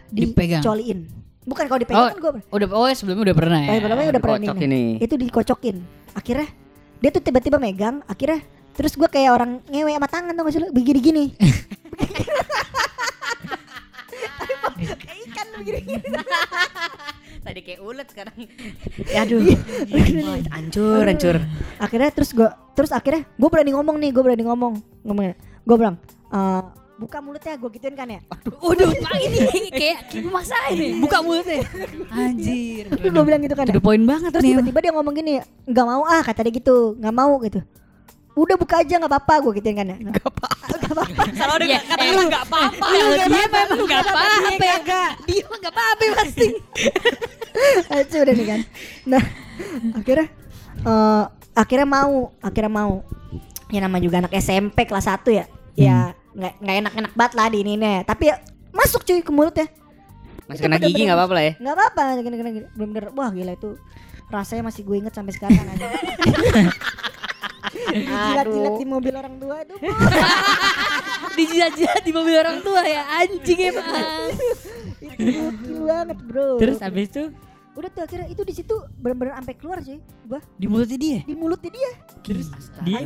[0.09, 0.61] Dipegang.
[0.61, 1.05] dicoliin
[1.41, 3.67] bukan kalau dipegang Oh, kan gua udah oh sebelumnya udah pernah ya.
[3.67, 4.65] kayak pertama udah pernah nih.
[4.65, 4.83] ini.
[4.97, 5.77] itu dikocokin
[6.13, 6.47] akhirnya
[6.97, 8.41] dia tuh tiba-tiba megang akhirnya
[8.71, 11.25] terus gua kayak orang ngewe sama tangan tuh gak sih lu begini gini
[15.01, 15.81] kayak ikan begini
[17.41, 18.37] Tadi kayak ulet sekarang.
[19.11, 19.41] aduh
[20.53, 21.35] Hancur, hancur.
[21.77, 25.33] akhirnya terus gua terus akhirnya gua berani ngomong nih gua berani ngomong ngomongnya
[25.63, 25.95] gua bilang
[26.29, 26.61] "Eh,
[26.95, 28.21] buka mulutnya gua gituin kan ya
[28.61, 30.91] Waduh, Pak ini kayak maksain nih.
[31.01, 31.65] Buka mulutnya.
[32.09, 32.85] Anjir.
[32.87, 35.85] Terus gua bilang gitu kan ya the point banget Terus tiba-tiba dia ngomong gini, nggak
[35.85, 37.57] mau ah kata dia gitu, nggak mau gitu.
[38.31, 39.97] Udah buka aja nggak apa-apa gue gituin kan ya.
[39.99, 40.47] Nggak apa-apa.
[41.35, 42.85] Selalu ada Ya, kata eh, lu enggak apa-apa.
[42.85, 44.77] Kalau dia memang nggak apa-apa ya.
[45.27, 46.47] Dia mah nggak apa-apa ya pasti.
[47.89, 48.61] Aja udah nih kan.
[49.07, 49.23] Nah
[49.95, 50.27] akhirnya
[50.81, 51.23] eh,
[51.55, 52.93] akhirnya mau, akhirnya mau.
[53.71, 55.45] Ya nama juga anak SMP kelas 1 ya.
[55.79, 55.97] Ya
[56.31, 58.03] nggak nggak enak-enak banget lah di ini nih.
[58.03, 58.35] Tapi ya
[58.75, 59.67] masuk cuy ke mulut ya.
[60.47, 61.53] Masih kena gigi enggak apa-apa lah ya.
[61.63, 63.79] Nggak apa-apa, gini-gini bener-bener wah gila itu
[64.27, 65.87] rasanya masih gue inget sampai sekarang aja.
[67.91, 69.75] Jilat-jilat di mobil orang tua itu.
[71.39, 73.03] Dijilat-jilat di mobil orang tua ya.
[73.19, 73.87] Anjing emang.
[75.21, 77.23] itu banget bro Terus abis itu
[77.71, 79.97] udah tuh akhirnya itu di situ benar-benar sampai keluar sih
[80.27, 80.43] gua.
[80.59, 81.19] Di mulutnya dia.
[81.23, 81.91] di mulutnya dia.
[82.19, 82.47] Terus
[82.83, 82.99] dia?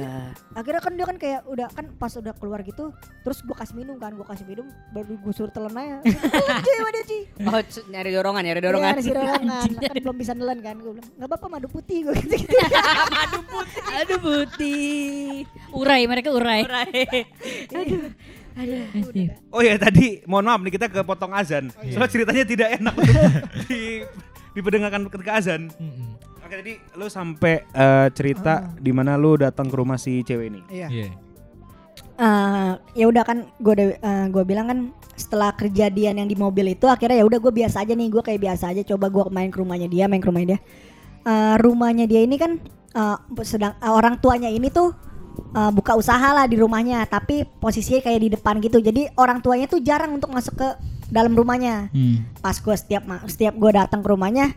[0.58, 2.90] Akhirnya kan dia kan kayak udah kan pas udah keluar gitu
[3.22, 6.02] terus gua kasih minum kan gua kasih minum baru gua suruh telan aja.
[6.66, 7.62] Cuy sama dia cuy Oh,
[7.94, 8.90] nyari dorongan, nyari dorongan.
[8.90, 9.70] Iya, nasi dorongan.
[9.78, 12.58] Kan belum bisa nelan kan gua bilang nggak apa-apa madu putih gua gitu, -gitu.
[14.02, 15.46] Aduh putih.
[15.78, 16.66] Urai mereka urai.
[19.54, 21.70] Oh ya tadi mohon maaf nih kita kepotong azan.
[21.92, 22.94] Soalnya ceritanya tidak enak.
[22.98, 23.14] Untuk
[23.70, 23.84] di
[24.56, 25.70] diperdengarkan ketika azan.
[25.76, 26.16] Mm-mm.
[26.42, 30.62] Oke tadi lu sampai eh, cerita di mana lu datang ke rumah si cewek ini.
[30.72, 31.10] iya Iya.
[32.16, 34.80] Eh, ya udah kan gue udah eh, gua bilang kan
[35.20, 38.40] setelah kejadian yang di mobil itu akhirnya ya udah gue biasa aja nih gue kayak
[38.40, 40.62] biasa aja coba gue main ke rumahnya dia main ke rumahnya dia
[41.26, 42.62] Eh, rumahnya dia ini kan
[42.94, 44.94] eh, sedang eh, orang tuanya ini tuh
[45.36, 48.78] eh, buka usaha lah di rumahnya tapi posisinya kayak di depan gitu.
[48.78, 50.68] Jadi orang tuanya tuh jarang untuk masuk ke
[51.06, 51.90] dalam rumahnya.
[51.90, 52.26] Hmm.
[52.38, 54.50] pas gue setiap setiap gue datang ke rumahnya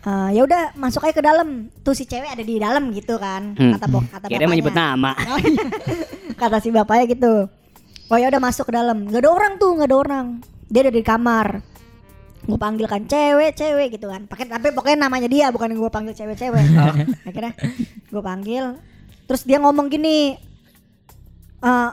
[0.00, 1.48] eh, ya udah masuk aja ke dalam.
[1.80, 3.72] Tuh si cewek ada di dalam gitu kan Hmm.
[3.72, 4.96] kata bok kata Kira menyebut bapaknya.
[4.96, 5.12] nama.
[6.40, 7.32] kata si bapaknya gitu.
[8.08, 9.04] Oh ya udah masuk ke dalam.
[9.04, 10.26] Nggak ada orang tuh nggak ada orang.
[10.66, 11.48] Dia ada di kamar.
[12.40, 14.24] Gue panggil kan cewek cewek gitu kan.
[14.24, 16.64] Pakai tapi pokoknya namanya dia bukan gue panggil cewek cewek
[17.28, 17.52] akhirnya
[18.08, 18.64] gue panggil
[19.28, 20.40] terus dia ngomong gini
[21.60, 21.90] "Eh,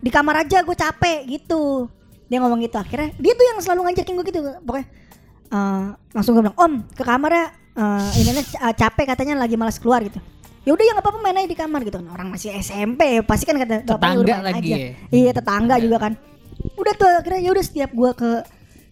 [0.00, 1.88] di kamar aja gue capek gitu.
[2.24, 2.76] Dia ngomong gitu.
[2.76, 4.40] Akhirnya dia tuh yang selalu ngajakin gue gitu.
[4.64, 4.86] Pokoknya
[5.50, 7.46] eh, langsung gue bilang om ke kamar ya.
[7.74, 8.44] Eh, ini eh,
[8.74, 10.18] capek katanya lagi malas keluar gitu.
[10.64, 12.08] Ya udah ya nggak apa-apa main aja di kamar gitu kan.
[12.08, 14.76] Orang masih SMP pasti kan kata Tetangga lagi aja.
[14.80, 14.90] ya.
[15.12, 16.12] iya tetangga juga kan.
[16.80, 18.40] Udah tuh akhirnya ya udah setiap gua ke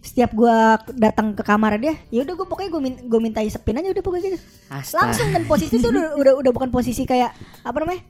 [0.03, 3.79] setiap gua datang ke kamar dia ya udah gua pokoknya gua, min, gua minta isepin
[3.79, 4.99] aja udah pokoknya gitu Astaga.
[5.01, 7.31] langsung dan posisi tuh udah, udah udah bukan posisi kayak
[7.61, 8.03] apa namanya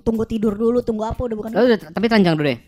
[0.00, 2.58] tunggu tidur dulu tunggu apa udah bukan Lu udah- tapi telanjang dulu deh.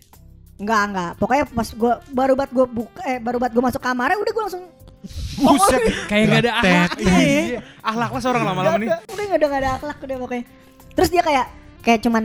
[0.55, 1.11] Enggak, enggak.
[1.19, 4.43] Pokoknya pas gua baru buat gua buka eh baru buat gua masuk kamarnya udah gua
[4.47, 4.65] langsung
[5.43, 5.83] Buset.
[6.07, 7.19] Kayak gak ada akhlaknya ya.
[7.19, 7.61] Iya.
[7.83, 8.87] Ahlaknya seorang lama-lama nih.
[8.87, 10.45] Udah, udah udah gak ada akhlak udah pokoknya.
[10.95, 11.47] Terus dia kayak
[11.83, 12.25] kayak cuman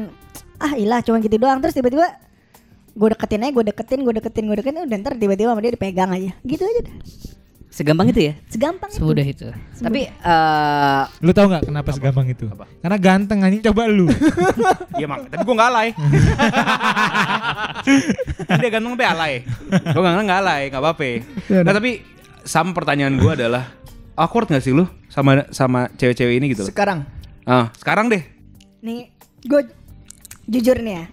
[0.57, 2.05] ah ilah cuman gitu doang terus tiba-tiba
[2.97, 6.09] gue deketin aja gue deketin gue deketin gue deketin udah ntar tiba-tiba sama dia dipegang
[6.09, 6.95] aja gitu aja dah
[7.67, 8.33] Segampang itu ya.
[8.49, 9.45] segampang itu Semudah itu.
[9.77, 12.49] Tapi eh Lu tau nggak kenapa segampang itu?
[12.49, 12.65] Apa?
[12.81, 14.09] Karena ganteng anjing coba lu.
[14.97, 15.93] Iya mak, tapi gue nggak alay.
[18.57, 19.33] Dia ganteng tapi alay.
[19.69, 21.09] Gue ganteng nggak alay, nggak apa-apa.
[21.61, 21.91] Nah tapi
[22.41, 23.63] sama pertanyaan gue adalah
[24.15, 26.65] awkward gak sih lu sama sama cewek-cewek ini gitu?
[26.65, 26.67] loh?
[26.67, 27.05] Sekarang
[27.45, 28.23] Ah, sekarang deh.
[28.77, 29.09] nih
[29.43, 29.61] gue
[30.47, 31.03] jujur nih ya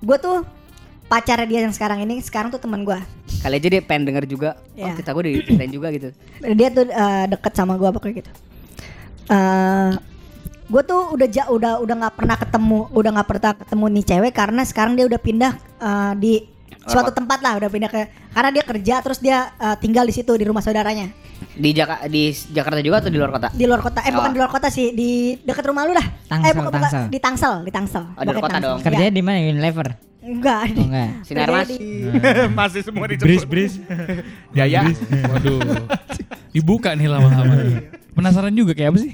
[0.00, 0.36] gue tuh
[1.04, 2.98] pacarnya dia yang sekarang ini sekarang tuh teman gue
[3.38, 4.50] kali aja dia pengen denger juga.
[4.56, 4.96] Oh, Iya.
[4.96, 6.08] kita gue diceritain juga gitu.
[6.58, 8.30] dia tuh eh, deket sama gue pokoknya gitu
[9.26, 9.90] eh
[10.64, 14.32] gue tuh udah ja, udah udah nggak pernah ketemu udah nggak pernah ketemu nih cewek
[14.32, 16.32] karena sekarang dia udah pindah eh, di
[16.84, 18.00] suatu tempat lah udah pindah ke
[18.30, 21.08] karena dia kerja terus dia eh, tinggal di situ di rumah saudaranya
[21.46, 23.48] Di Jaka di Jakarta juga atau di luar kota?
[23.50, 24.32] di luar kota eh bukan Oh.
[24.32, 27.04] di luar kota sih di dekat rumah lu dah Tangsel, eh bukan, bukan, Tangsel.
[27.06, 28.66] di Tangsel di Tangsel Oh, di luar Bukan kota Tangsel.
[28.66, 28.78] dong.
[28.78, 28.84] Ya.
[28.86, 29.38] Kerjanya di mana?
[29.44, 29.88] Unilever.
[30.24, 31.08] Enggak Oh, enggak.
[31.26, 31.68] Sinar Mas.
[31.68, 32.08] di-
[32.58, 33.46] Masih semua Bris disebut.
[33.46, 33.72] bris.
[34.56, 34.88] Jaya.
[35.28, 35.60] Waduh.
[36.50, 37.84] Dibuka nih lama-lama.
[38.10, 39.12] Penasaran juga kayak apa sih?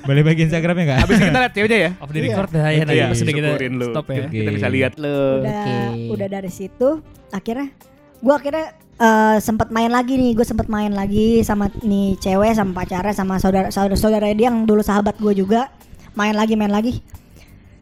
[0.00, 0.98] Boleh bagi Instagramnya nggak?
[1.02, 1.90] Habis kita lihat ceweknya ya.
[1.98, 3.86] Off the record dah ya nanti Iya, pas udah kita lu.
[3.86, 4.24] stop ya.
[4.26, 4.92] Kita bisa lihat.
[4.96, 5.18] Lu.
[5.38, 5.76] udah Oke.
[6.10, 6.88] udah dari situ
[7.30, 7.68] akhirnya
[8.16, 8.66] gue akhirnya
[8.96, 13.36] eh, sempat main lagi nih gue sempat main lagi sama nih cewek sama pacarnya sama
[13.36, 15.68] saudara saudara saudara dia yang dulu sahabat gue juga
[16.12, 17.00] main lagi main lagi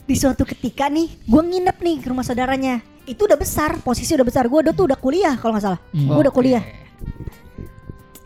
[0.08, 4.24] di suatu ketika nih gue nginep nih ke rumah saudaranya itu udah besar posisi udah
[4.24, 6.08] besar gue udah tuh udah kuliah kalau nggak salah Hmm.
[6.08, 6.64] gue udah kuliah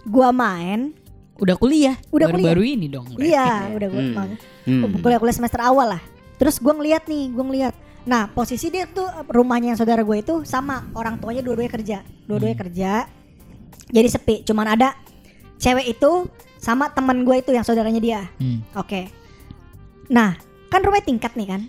[0.05, 0.81] gue main
[1.35, 1.99] Udah kuliah.
[2.15, 2.55] Udah kuliah.
[2.55, 3.03] Baru-baru ini dong.
[3.09, 3.27] berarti.
[3.27, 4.39] iya udah gue Hmm.
[4.63, 4.95] Hmm.
[4.97, 6.03] kuliah kuliah semester awal lah
[6.33, 10.87] terus gue ngeliat nih gue ngeliat nah posisi dia tuh rumahnya saudara gue itu sama
[10.93, 12.91] orang tuanya dua-duanya kerja dua-duanya kerja
[13.89, 14.95] jadi sepi cuman ada
[15.57, 16.27] cewek itu
[16.57, 18.63] sama teman gue itu yang saudaranya dia Hmm.
[18.73, 19.07] oke
[20.09, 20.35] nah
[20.73, 21.61] kan rumahnya tingkat nih kan?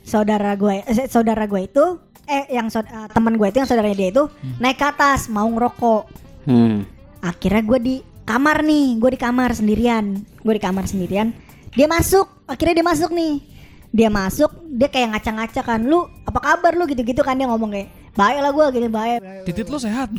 [0.00, 1.84] Saudara gue eh, saudara gue itu
[2.24, 4.24] eh yang saud- eh, teman gue itu yang saudaranya dia itu
[4.56, 6.16] naik ke atas mau ngerokok.
[6.48, 6.80] Hmm.
[7.20, 7.94] akhirnya gue di
[8.24, 10.16] kamar nih gue di kamar sendirian.
[10.40, 11.28] Gue di kamar sendirian.
[11.76, 13.44] Dia masuk akhirnya dia masuk nih.
[13.88, 16.88] Dia masuk dia kayak ngaca-ngaca kan lu apa kabar lu?
[16.88, 19.20] gitu-gitu kan dia ngomong kayak baik lah gue gini baik.
[19.44, 20.08] Titit lu sehat.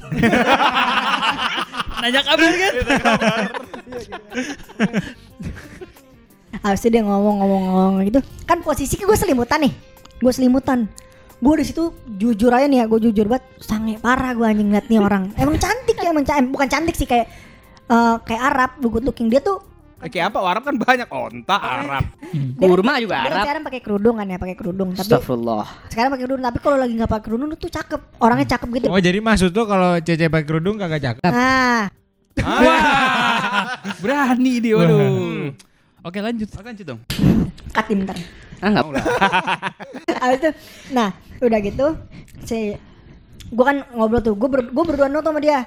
[2.01, 2.73] Nanya kabar kan?
[6.61, 9.73] habis itu dia ngomong-ngomong-ngomong gitu kan posisinya gue selimutan nih
[10.17, 10.79] gue selimutan
[11.39, 11.83] gue di situ
[12.13, 15.55] jujur aja nih ya gue jujur banget sange parah gue anjing liat nih orang emang
[15.55, 17.31] cantik ya emang ca- bukan cantik sih kayak
[17.85, 19.63] eh, kayak Arab good looking dia tuh
[19.99, 20.39] Kayak apa?
[20.47, 21.11] Arab kan banyak.
[21.11, 22.07] Onta Arab.
[22.55, 23.43] Kurma juga dia Arab.
[23.43, 25.67] sekarang pakai kerudung kan ya pakai kerudung tapi Astagfirullah.
[25.91, 28.95] sekarang pakai kerudung tapi kalau lagi nggak pakai kerudung tuh cakep orangnya cakep gitu Oh
[28.97, 31.27] jadi maksud tuh kalau cece pakai kerudung kagak cakep?
[31.27, 31.91] ah
[32.39, 32.79] Wah.
[33.99, 35.51] Berani dia waduh.
[36.03, 36.47] Oke lanjut.
[36.55, 37.01] Makan dong.
[37.69, 38.17] katim ntar
[38.59, 38.75] Ah.
[40.19, 40.49] Habis itu,
[40.91, 41.95] nah udah gitu
[42.43, 42.75] si
[43.49, 45.63] gue kan ngobrol tuh gue ber, gue berduaan tuh sama dia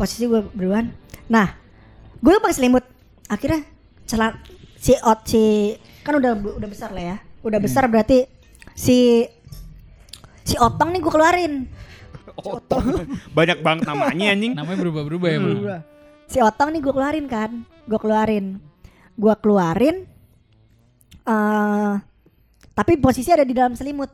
[0.00, 0.96] posisi gue berduaan
[1.28, 1.52] nah
[2.24, 2.84] gue pakai selimut
[3.28, 3.68] akhirnya
[4.08, 4.40] celat
[4.80, 8.24] si ot si kan udah udah besar lah ya udah besar berarti
[8.72, 9.28] si
[10.40, 11.54] si otong nih gue keluarin
[12.32, 13.04] Otong.
[13.36, 14.56] Banyak banget namanya anjing.
[14.56, 15.52] Namanya berubah-berubah ya, Bro.
[16.32, 17.50] si otong nih gue keluarin kan
[17.84, 18.56] gue keluarin
[19.22, 19.96] gue keluarin
[21.22, 21.92] eh
[22.72, 24.10] tapi posisi ada di dalam selimut.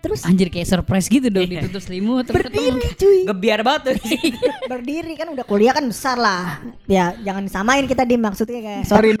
[0.00, 2.72] Terus Anjir kayak surprise gitu dong ditutup selimut terus ketemu.
[2.72, 3.18] berdiri cuy.
[3.28, 3.96] Gebiar banget tuh.
[4.72, 6.64] berdiri kan udah kuliah kan besar lah.
[6.86, 9.12] Ya jangan disamain kita di maksudnya kayak sorry.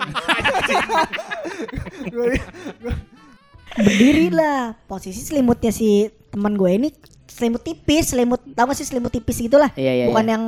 [3.70, 4.74] Berdiri lah.
[4.84, 6.88] Posisi selimutnya si teman gue ini
[7.30, 9.70] selimut tipis selimut tau gak sih selimut tipis gitulah?
[9.74, 10.32] Iya, iya, bukan iya.
[10.34, 10.42] yang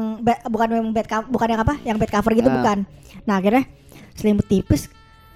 [0.47, 1.75] bukan yang bed co- bukan yang apa?
[1.83, 2.57] Yang bed cover gitu Ah.
[2.57, 2.79] bukan.
[3.23, 3.65] Nah akhirnya
[4.17, 4.89] selimut tipis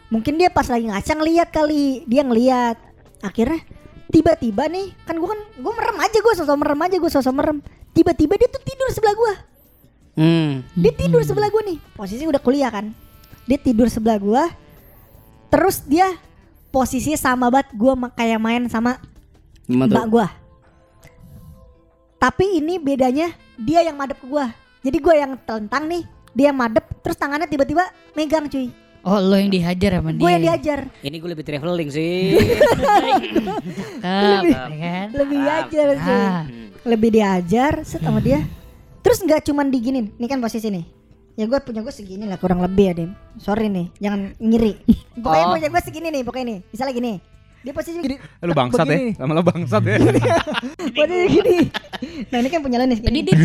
[0.06, 2.06] mungkin dia pas lagi ngaca ngeliat kali.
[2.06, 2.76] Dia ngeliat.
[3.24, 3.58] Akhirnya
[4.06, 7.58] tiba-tiba nih kan gue kan gue merem aja gue sosok merem aja gue sosok merem.
[7.90, 9.34] Tiba-tiba dia tuh tidur sebelah gue
[10.16, 10.64] Hmm.
[10.72, 11.78] dia tidur sebelah gue nih.
[11.92, 12.88] Posisi udah kuliah kan.
[13.44, 14.42] Dia tidur sebelah gue
[15.50, 16.10] terus dia
[16.74, 18.98] posisinya sama banget gue kayak main sama
[19.66, 20.26] Gimana mbak gue
[22.16, 24.46] tapi ini bedanya dia yang madep ke gue
[24.84, 26.04] jadi gue yang telentang nih
[26.36, 27.82] dia madep terus tangannya tiba-tiba
[28.12, 28.68] megang cuy
[29.02, 30.18] Oh lo yang dihajar sama dia.
[30.18, 32.34] gue yang diajar Ini gue lebih traveling sih.
[34.02, 35.06] Cakep, ya kan?
[35.14, 36.42] lebih diajar cuy Ah.
[36.84, 38.42] lebih diajar set sama dia
[39.00, 40.82] terus nggak cuman diginin ini kan posisi nih
[41.34, 44.74] ya gue punya gue segini lah kurang lebih ya Dim sorry nih jangan ngiri
[45.16, 45.52] pokoknya Oh.
[45.54, 47.14] punya gue segini nih pokoknya nih misalnya gini
[47.58, 48.14] Dia posisi gini.
[48.40, 48.94] Lu bangsat ya.
[48.94, 49.18] begini.
[49.18, 49.98] Lama-lama bangsat ya.
[50.94, 51.58] Posisi gini.
[52.30, 53.00] Nah ini kan penyalan nih.
[53.02, 53.34] Jadi dia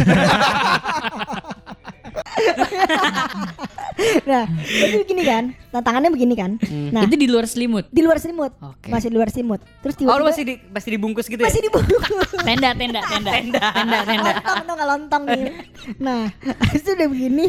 [4.26, 5.54] Nah, posisi gini kan.
[5.70, 6.58] Nah, tangannya begini kan.
[6.90, 7.86] Nah, itu di luar selimut.
[7.92, 8.56] di luar selimut.
[8.64, 8.90] Oke.
[8.90, 9.62] Masih di luar selimut.
[9.84, 11.48] Terus Oh lu tiba-tiba masih di masih dibungkus gitu ya?
[11.52, 12.02] masih dibungkus.
[12.48, 13.32] Tenda, tenda, tenda.
[13.38, 14.32] Tenda, tenda, tenda.
[14.42, 15.44] lontong tuh nggak lontong nih.
[16.02, 16.22] Nah,
[16.74, 17.46] itu udah begini.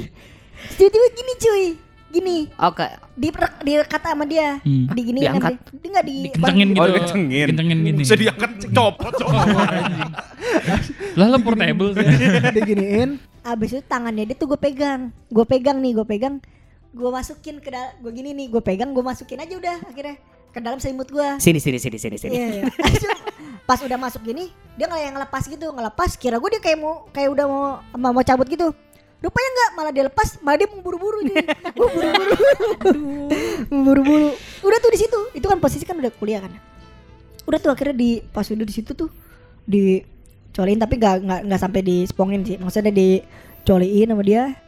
[0.77, 1.65] Tiba-tiba gini cuy.
[2.13, 2.53] Gini.
[2.61, 2.87] Oke.
[3.17, 3.29] Di
[3.65, 4.61] direkat sama dia.
[4.61, 4.85] Hmm.
[4.93, 5.57] Di gini Diangkat?
[5.81, 6.81] Dia nggak di Dikencengin gitu.
[6.85, 7.47] Oh, dikencengin.
[7.49, 7.99] Dikencengin gini.
[8.05, 9.69] Bisa diangkat copot copot.
[11.19, 12.07] Lah lo portable sih.
[12.61, 13.11] diginiin.
[13.43, 15.09] Abis itu tangannya dia tuh gue pegang.
[15.33, 16.39] Gue pegang nih, gue pegang.
[16.93, 20.21] Gue masukin ke dalam, gue gini nih, gue pegang, gue masukin aja udah akhirnya
[20.53, 21.29] ke dalam selimut gue.
[21.41, 22.37] Sini sini sini sini sini.
[22.37, 22.65] Iya, iya.
[22.69, 23.09] Itu
[23.65, 26.11] Pas udah masuk gini, dia nggak yang ngelepas gitu, ngelepas.
[26.21, 27.65] Kira gue dia kayak mau kayak udah mau
[27.97, 28.77] mau, mau cabut gitu.
[29.23, 31.47] Rupanya enggak, malah dia lepas, malah dia mau buru-buru nih.
[31.79, 32.35] Mau buru-buru.
[33.71, 34.29] Buru-buru.
[34.67, 35.19] Udah tuh di situ.
[35.39, 36.53] Itu kan posisi kan udah kuliah kan.
[37.47, 39.11] Udah tuh akhirnya di pas udah di situ tuh
[39.63, 40.03] di
[40.53, 42.59] coliin tapi nggak nggak nggak sampai dispongin sih.
[42.59, 44.59] Maksudnya dicoliin sama dia.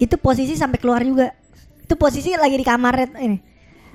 [0.00, 1.36] Itu posisi sampai keluar juga.
[1.84, 3.38] Itu posisi lagi di kamar ini.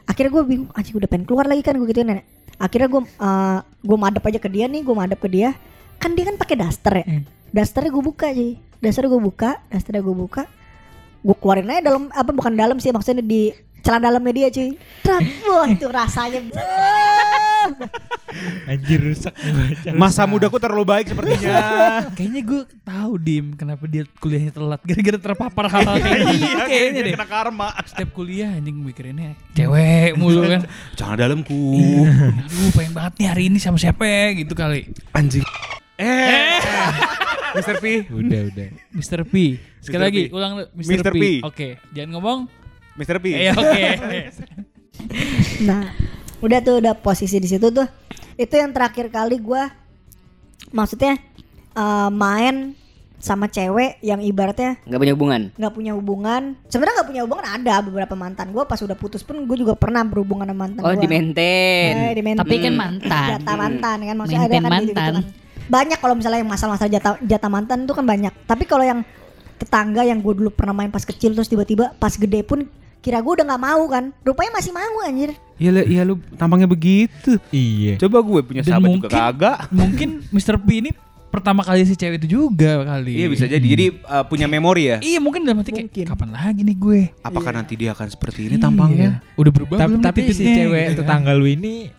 [0.07, 2.25] Akhirnya gue bingung, anjing udah pengen keluar lagi kan gue gituin nenek.
[2.61, 5.51] Akhirnya gue uh, gue madep aja ke dia nih, gue madep ke dia.
[5.97, 7.05] Kan dia kan pakai daster ya.
[7.49, 8.57] Dasternya gue buka sih.
[8.77, 10.43] Dasternya gue buka, dasternya gue buka.
[11.21, 13.49] Gue keluarin aja dalam apa bukan dalam sih maksudnya di
[13.81, 14.69] celana dalamnya dia cuy.
[15.01, 16.39] Trak, wah itu rasanya.
[18.69, 19.33] Anjir rusak.
[19.95, 21.57] Masa mudaku terlalu baik sepertinya.
[22.17, 27.01] Kayaknya gue tahu Dim kenapa dia kuliahnya telat gara-gara terpapar hal-hal kayak gitu Iya, kayaknya
[27.01, 27.13] deh.
[27.17, 27.67] kena karma.
[27.87, 30.61] Setiap kuliah anjing mikirinnya cewek mulu kan.
[30.99, 31.57] Jangan dalamku.
[32.05, 34.91] Aduh pengen banget nih hari ini sama siapa ya, gitu kali.
[35.11, 35.43] Anjing.
[35.97, 36.59] Eh.
[37.57, 37.75] Mr.
[37.77, 37.85] P.
[38.07, 38.67] Udah, udah.
[38.91, 39.21] Mr.
[39.23, 39.57] P.
[39.81, 40.07] Sekali Mr.
[40.07, 40.31] lagi P.
[40.31, 40.89] ulang Mr.
[40.93, 41.09] Mr.
[41.09, 41.17] P.
[41.17, 41.23] P.
[41.41, 42.39] Oke, jangan ngomong.
[42.95, 43.17] Mr.
[43.17, 43.25] P.
[43.31, 43.83] Iya oke.
[45.59, 45.93] Nah,
[46.39, 47.85] udah tuh udah posisi di situ tuh.
[48.33, 49.69] Itu yang terakhir kali gua
[50.69, 51.17] maksudnya
[51.71, 52.73] eh, main
[53.17, 55.41] sama cewek yang ibaratnya Enggak punya hubungan.
[55.51, 56.41] nggak punya hubungan.
[56.67, 60.01] Sebenarnya nggak punya hubungan ada beberapa mantan gua pas udah putus pun gue juga pernah
[60.01, 60.97] berhubungan sama mantan Oh, gua.
[60.97, 61.93] di maintain.
[61.95, 62.41] Eh, di maintain.
[62.41, 63.27] Tapi kan mantan.
[63.37, 65.13] Jatah mantan kan maksudnya ada kan gitu, mantan.
[65.13, 65.25] kan.
[65.67, 68.33] Banyak kalau misalnya yang masalah-masalah jatah jatah mantan itu kan banyak.
[68.43, 69.03] Tapi kalau yang
[69.57, 72.63] tetangga yang gue dulu pernah main pas kecil terus tiba-tiba pas gede pun
[72.97, 74.09] kira gue udah nggak mau kan.
[74.21, 75.31] Rupanya masih mau anjir.
[75.57, 77.35] Iya, lu- iya lu tampangnya begitu.
[77.49, 77.97] Iya.
[77.97, 79.57] Coba gue punya Dan sahabat juga mungkin- kagak.
[79.69, 80.55] Mungkin Mr.
[80.57, 80.91] P ini
[81.27, 83.13] pertama kali si cewek itu juga kali.
[83.15, 83.61] Iya bisa jadi.
[83.61, 84.97] Jadi uh, punya memori ya.
[84.99, 87.01] Iya mungkin dalam hati kayak kapan lagi nih gue.
[87.19, 89.19] Apakah nanti dia akan seperti ini tampangnya?
[89.19, 89.35] Iya.
[89.35, 90.97] Udah berubah Ta- belum tapi si cewek kan.
[91.01, 91.91] tetangga lu ini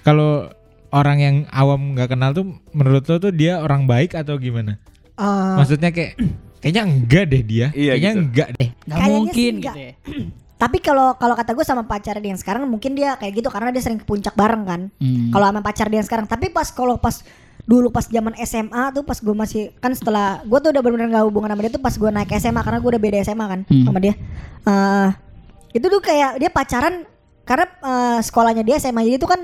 [0.00, 0.48] kalau
[0.94, 4.78] orang yang awam nggak kenal tuh menurut lo tuh dia orang baik atau gimana?
[5.14, 6.14] Eh, Maksudnya kayak
[6.58, 7.66] kayaknya enggak deh dia.
[7.70, 8.22] Iya, kayaknya gitu.
[8.22, 8.68] enggak deh.
[8.70, 9.74] Gak Kayaknya mungkin gitu enggak.
[9.76, 9.92] ya.
[10.64, 13.68] Tapi kalau kalau kata gue sama pacar dia yang sekarang mungkin dia kayak gitu karena
[13.68, 14.80] dia sering ke puncak bareng kan.
[14.96, 15.28] Hmm.
[15.28, 16.24] Kalau sama pacar dia yang sekarang.
[16.24, 17.20] Tapi pas kalau pas
[17.64, 21.26] dulu pas zaman SMA tuh pas gue masih kan setelah gue tuh udah benar-benar gak
[21.26, 23.84] hubungan sama dia tuh pas gue naik SMA karena gue udah beda SMA kan Hmm.
[23.84, 24.14] sama dia.
[24.64, 25.08] Eh
[25.74, 27.02] itu tuh kayak dia pacaran
[27.42, 29.42] karena eh, sekolahnya dia SMA jadi itu kan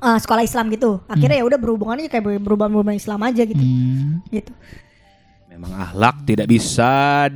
[0.00, 1.00] eh, sekolah Islam gitu.
[1.06, 3.60] Akhirnya ya udah berhubungannya kayak berhubungan Islam aja gitu.
[3.60, 4.20] Hmm.
[4.26, 4.52] Gitu.
[5.46, 7.28] Memang akhlak tidak bisa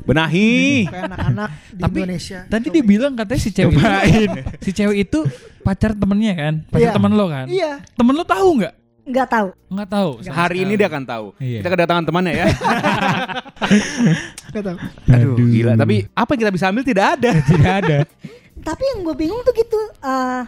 [0.00, 0.88] dibenahi.
[0.88, 2.38] Kayak anak-anak di Tapi Indonesia.
[2.48, 5.18] Tadi dia bilang katanya si cewek itu, si cewek itu
[5.60, 6.96] pacar temennya kan, pacar Iya.
[6.96, 7.46] temen lo kan.
[7.46, 7.72] Iya.
[7.94, 8.74] Temen lo tahu nggak?
[9.00, 9.48] Nggak tahu.
[9.68, 10.10] Nggak tahu.
[10.22, 10.78] sama Hari ini sekali.
[10.78, 11.26] dia akan tahu.
[11.36, 11.58] Iya.
[11.60, 12.46] Kita kedatangan temannya ya.
[14.50, 14.76] Nggak tahu.
[15.10, 15.72] Aduh, gila.
[15.74, 17.30] Tapi apa yang kita bisa ambil tidak ada.
[17.42, 17.96] Tidak ada.
[18.68, 19.80] Tapi yang gue bingung tuh gitu.
[20.00, 20.42] eh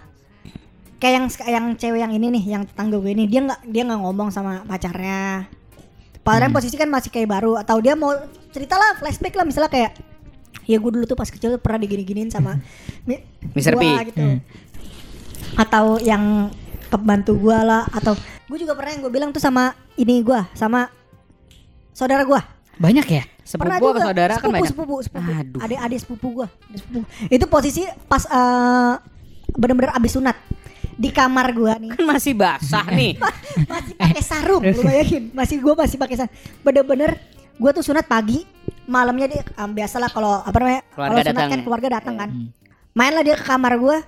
[1.03, 4.01] kayak yang yang cewek yang ini nih, yang tetangga gue ini, dia nggak dia nggak
[4.01, 5.51] ngomong sama pacarnya.
[6.23, 8.15] Padahal posisi kan masih kayak baru atau dia mau
[8.55, 9.99] cerita lah flashback lah misalnya kayak
[10.63, 12.63] ya gue dulu tuh pas kecil pernah digini-giniin sama
[13.11, 13.75] mi- Mr.
[13.75, 13.83] P.
[13.83, 14.23] gua gitu.
[15.59, 16.55] Atau yang
[16.87, 18.15] pembantu gue lah atau
[18.47, 20.87] gue juga pernah yang gue bilang tuh sama ini gue sama
[21.91, 22.41] saudara gue
[22.79, 23.25] Banyak ya?
[23.43, 24.71] pernah Sepupu apa juga saudara kan sepupu, banyak.
[24.71, 25.61] sepupu sepupu Aduh.
[25.61, 28.93] adik adik sepupu gua adik sepupu itu posisi pas eh,
[29.53, 30.37] bener-bener abis sunat
[30.97, 31.91] di kamar gua nih.
[31.97, 33.17] Kan masih basah nih.
[33.73, 35.23] masih pakai sarung lu bayangin.
[35.33, 36.35] Masih gua masih pakai sarung.
[36.65, 37.19] Bener-bener
[37.57, 38.45] gua tuh sunat pagi
[38.85, 41.65] malamnya dia um, biasalah kalau apa namanya kalau sunat datang kan ya?
[41.65, 42.31] keluarga datang kan.
[42.93, 43.99] Mainlah dia ke kamar gua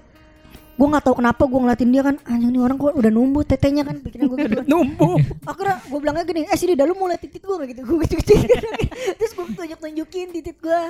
[0.75, 3.83] gua nggak tahu kenapa gua ngeliatin dia kan anjing nih orang kok udah numbuh tetenya
[3.87, 5.17] kan pikiran gua gitu Numbuh.
[5.47, 7.99] akhirnya gue bilangnya gini eh sini dah lu mau liat titit gue gak gitu gue
[8.07, 8.35] gitu, gitu.
[9.19, 10.81] terus gue tunjuk tunjukin titit gue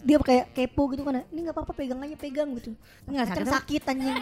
[0.00, 2.72] dia kayak kepo gitu kan ini nggak apa-apa pegang aja pegang gitu
[3.08, 4.16] Nggak sakit sakit anjing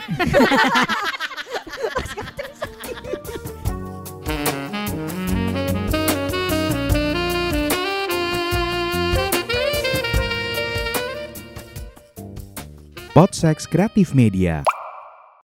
[13.18, 14.62] Podsex Kreatif Media.